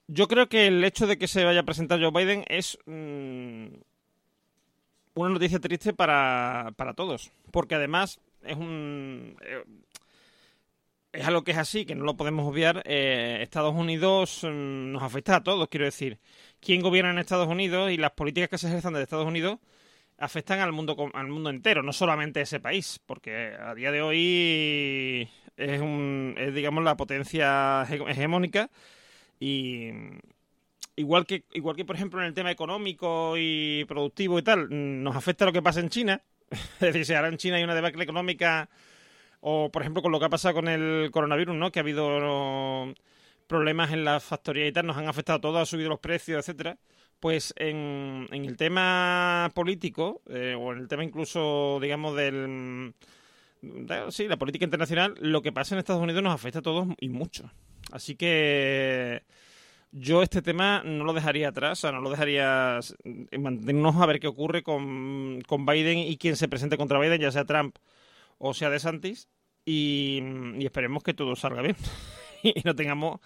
Yo 0.07 0.27
creo 0.27 0.49
que 0.49 0.67
el 0.67 0.83
hecho 0.83 1.07
de 1.07 1.17
que 1.17 1.27
se 1.27 1.45
vaya 1.45 1.61
a 1.61 1.65
presentar 1.65 1.99
Joe 2.01 2.11
Biden 2.11 2.43
es 2.47 2.77
mm, 2.85 3.67
una 5.15 5.29
noticia 5.29 5.59
triste 5.59 5.93
para, 5.93 6.73
para, 6.75 6.93
todos, 6.93 7.31
porque 7.51 7.75
además 7.75 8.19
es 8.43 8.57
un... 8.57 9.37
Eh, 9.41 9.63
es 11.13 11.27
algo 11.27 11.43
que 11.43 11.51
es 11.51 11.57
así, 11.57 11.85
que 11.85 11.93
no 11.93 12.05
lo 12.05 12.17
podemos 12.17 12.47
obviar. 12.47 12.81
Eh, 12.85 13.39
Estados 13.41 13.75
Unidos 13.75 14.41
mm, 14.43 14.91
nos 14.91 15.03
afecta 15.03 15.37
a 15.37 15.43
todos, 15.43 15.67
quiero 15.69 15.85
decir. 15.85 16.19
¿Quién 16.59 16.81
gobierna 16.81 17.11
en 17.11 17.19
Estados 17.19 17.47
Unidos 17.47 17.91
y 17.91 17.97
las 17.97 18.11
políticas 18.11 18.49
que 18.49 18.57
se 18.57 18.67
ejerzan 18.67 18.93
desde 18.93 19.03
Estados 19.03 19.27
Unidos 19.27 19.59
afectan 20.17 20.59
al 20.59 20.71
mundo, 20.71 20.95
al 21.13 21.27
mundo 21.27 21.49
entero, 21.49 21.83
no 21.83 21.93
solamente 21.93 22.39
a 22.39 22.43
ese 22.43 22.59
país? 22.59 22.99
Porque 23.05 23.53
a 23.59 23.75
día 23.75 23.91
de 23.91 24.01
hoy 24.01 25.29
es, 25.57 25.81
un, 25.81 26.35
es 26.37 26.53
digamos, 26.53 26.83
la 26.83 26.97
potencia 26.97 27.83
hegemónica 27.83 28.69
y 29.39 29.91
igual 30.95 31.25
que, 31.25 31.43
igual 31.53 31.75
que 31.75 31.85
por 31.85 31.95
ejemplo 31.95 32.19
en 32.21 32.27
el 32.27 32.33
tema 32.33 32.51
económico 32.51 33.35
y 33.37 33.85
productivo 33.85 34.39
y 34.39 34.43
tal, 34.43 34.67
nos 35.03 35.15
afecta 35.15 35.45
lo 35.45 35.53
que 35.53 35.61
pasa 35.61 35.79
en 35.79 35.89
China. 35.89 36.21
es 36.51 36.79
decir, 36.79 37.05
si 37.05 37.13
ahora 37.13 37.29
en 37.29 37.37
China 37.37 37.57
hay 37.57 37.63
una 37.63 37.75
debacle 37.75 38.03
económica, 38.03 38.69
o 39.41 39.71
por 39.71 39.81
ejemplo 39.81 40.01
con 40.01 40.11
lo 40.11 40.19
que 40.19 40.25
ha 40.25 40.29
pasado 40.29 40.55
con 40.55 40.67
el 40.67 41.09
coronavirus, 41.11 41.55
¿no? 41.55 41.71
Que 41.71 41.79
ha 41.79 41.81
habido 41.81 42.93
problemas 43.47 43.91
en 43.91 44.05
la 44.05 44.19
factoría 44.19 44.67
y 44.67 44.71
tal, 44.71 44.87
nos 44.87 44.97
han 44.97 45.07
afectado 45.07 45.37
a 45.37 45.41
todos, 45.41 45.61
ha 45.61 45.65
subido 45.65 45.89
los 45.89 45.99
precios, 45.99 46.39
etcétera. 46.39 46.77
Pues 47.19 47.53
en, 47.57 48.27
en 48.31 48.45
el 48.45 48.57
tema 48.57 49.49
político, 49.53 50.21
eh, 50.29 50.55
o 50.59 50.73
en 50.73 50.79
el 50.79 50.87
tema 50.87 51.03
incluso, 51.03 51.79
digamos, 51.81 52.15
del 52.15 52.93
sí, 54.09 54.27
la 54.27 54.37
política 54.37 54.65
internacional, 54.65 55.15
lo 55.19 55.41
que 55.41 55.51
pasa 55.51 55.75
en 55.75 55.79
Estados 55.79 56.01
Unidos 56.01 56.23
nos 56.23 56.33
afecta 56.33 56.59
a 56.59 56.63
todos 56.63 56.87
y 56.99 57.09
mucho. 57.09 57.51
Así 57.91 58.15
que 58.15 59.23
yo 59.91 60.23
este 60.23 60.41
tema 60.41 60.81
no 60.83 61.03
lo 61.03 61.13
dejaría 61.13 61.49
atrás, 61.49 61.79
o 61.79 61.81
sea, 61.81 61.91
no 61.91 62.01
lo 62.01 62.09
dejaría 62.09 62.79
mantenernos 63.37 63.95
a 63.97 64.05
ver 64.05 64.19
qué 64.19 64.27
ocurre 64.27 64.63
con, 64.63 65.43
Biden 65.65 65.99
y 65.99 66.17
quien 66.17 66.35
se 66.35 66.47
presente 66.47 66.77
contra 66.77 66.99
Biden, 66.99 67.21
ya 67.21 67.31
sea 67.31 67.45
Trump 67.45 67.77
o 68.39 68.53
sea 68.53 68.69
DeSantis, 68.69 69.29
y, 69.65 70.21
y 70.57 70.65
esperemos 70.65 71.03
que 71.03 71.13
todo 71.13 71.35
salga 71.35 71.61
bien 71.61 71.75
y 72.43 72.61
no 72.65 72.75
tengamos 72.75 73.19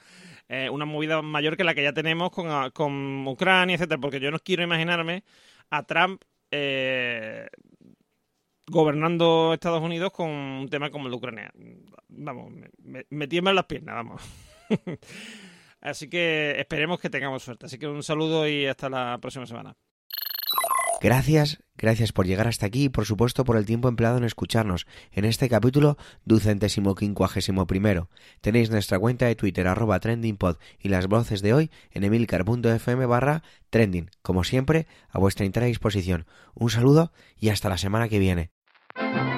eh, 0.50 0.70
una 0.70 0.86
movida 0.86 1.22
mayor 1.22 1.58
que 1.58 1.64
la 1.64 1.74
que 1.74 1.84
ya 1.84 1.94
tenemos 1.94 2.32
con, 2.32 2.72
con 2.72 3.28
Ucrania, 3.28 3.76
etcétera, 3.76 4.00
porque 4.00 4.20
yo 4.20 4.32
no 4.32 4.40
quiero 4.40 4.64
imaginarme 4.64 5.24
a 5.70 5.84
Trump 5.84 6.22
eh, 6.52 7.48
gobernando 8.70 9.54
Estados 9.54 9.82
Unidos 9.82 10.12
con 10.12 10.30
un 10.30 10.70
tema 10.70 10.90
como 10.90 11.06
el 11.06 11.12
de 11.12 11.18
Ucrania. 11.18 11.52
Vamos, 12.10 12.52
me, 12.80 13.06
me 13.10 13.28
tiemblan 13.28 13.56
las 13.56 13.66
piernas, 13.66 13.96
vamos. 13.96 14.22
Así 15.82 16.10
que 16.10 16.60
esperemos 16.60 17.00
que 17.00 17.10
tengamos 17.10 17.44
suerte. 17.44 17.68
Así 17.68 17.78
que 17.78 17.88
un 17.88 18.04
saludo 18.04 18.48
y 18.48 18.66
hasta 18.66 18.90
la 18.90 19.18
próxima 19.22 19.46
semana. 19.46 19.76
Gracias, 21.00 21.60
gracias 21.76 22.12
por 22.12 22.26
llegar 22.26 22.48
hasta 22.48 22.66
aquí 22.66 22.86
y 22.86 22.90
por 22.90 23.06
supuesto 23.06 23.46
por 23.46 23.56
el 23.56 23.68
tiempo 23.68 23.88
empleado 23.88 24.18
en 24.18 24.24
escucharnos 24.24 24.88
en 25.12 25.26
este 25.26 25.48
capítulo 25.48 25.96
ducentésimo 26.26 26.96
quincuagésimo 26.96 27.68
primero. 27.68 28.10
Tenéis 28.42 28.72
nuestra 28.72 28.98
cuenta 28.98 29.28
de 29.28 29.36
Twitter 29.36 29.68
arroba 29.68 30.00
trendingpod 30.00 30.58
y 30.80 30.90
las 30.90 31.06
voces 31.06 31.44
de 31.44 31.54
hoy 31.54 31.72
en 31.92 32.04
emilcar.fm 32.04 33.06
barra 33.06 33.44
trending. 33.70 34.10
Como 34.24 34.44
siempre, 34.44 34.88
a 35.10 35.20
vuestra 35.20 35.46
entera 35.46 35.68
disposición. 35.68 36.26
Un 36.56 36.72
saludo 36.72 37.12
y 37.38 37.50
hasta 37.50 37.70
la 37.70 37.78
semana 37.78 38.10
que 38.10 38.18
viene. 38.18 38.57
Thank 38.98 39.32
you. 39.32 39.37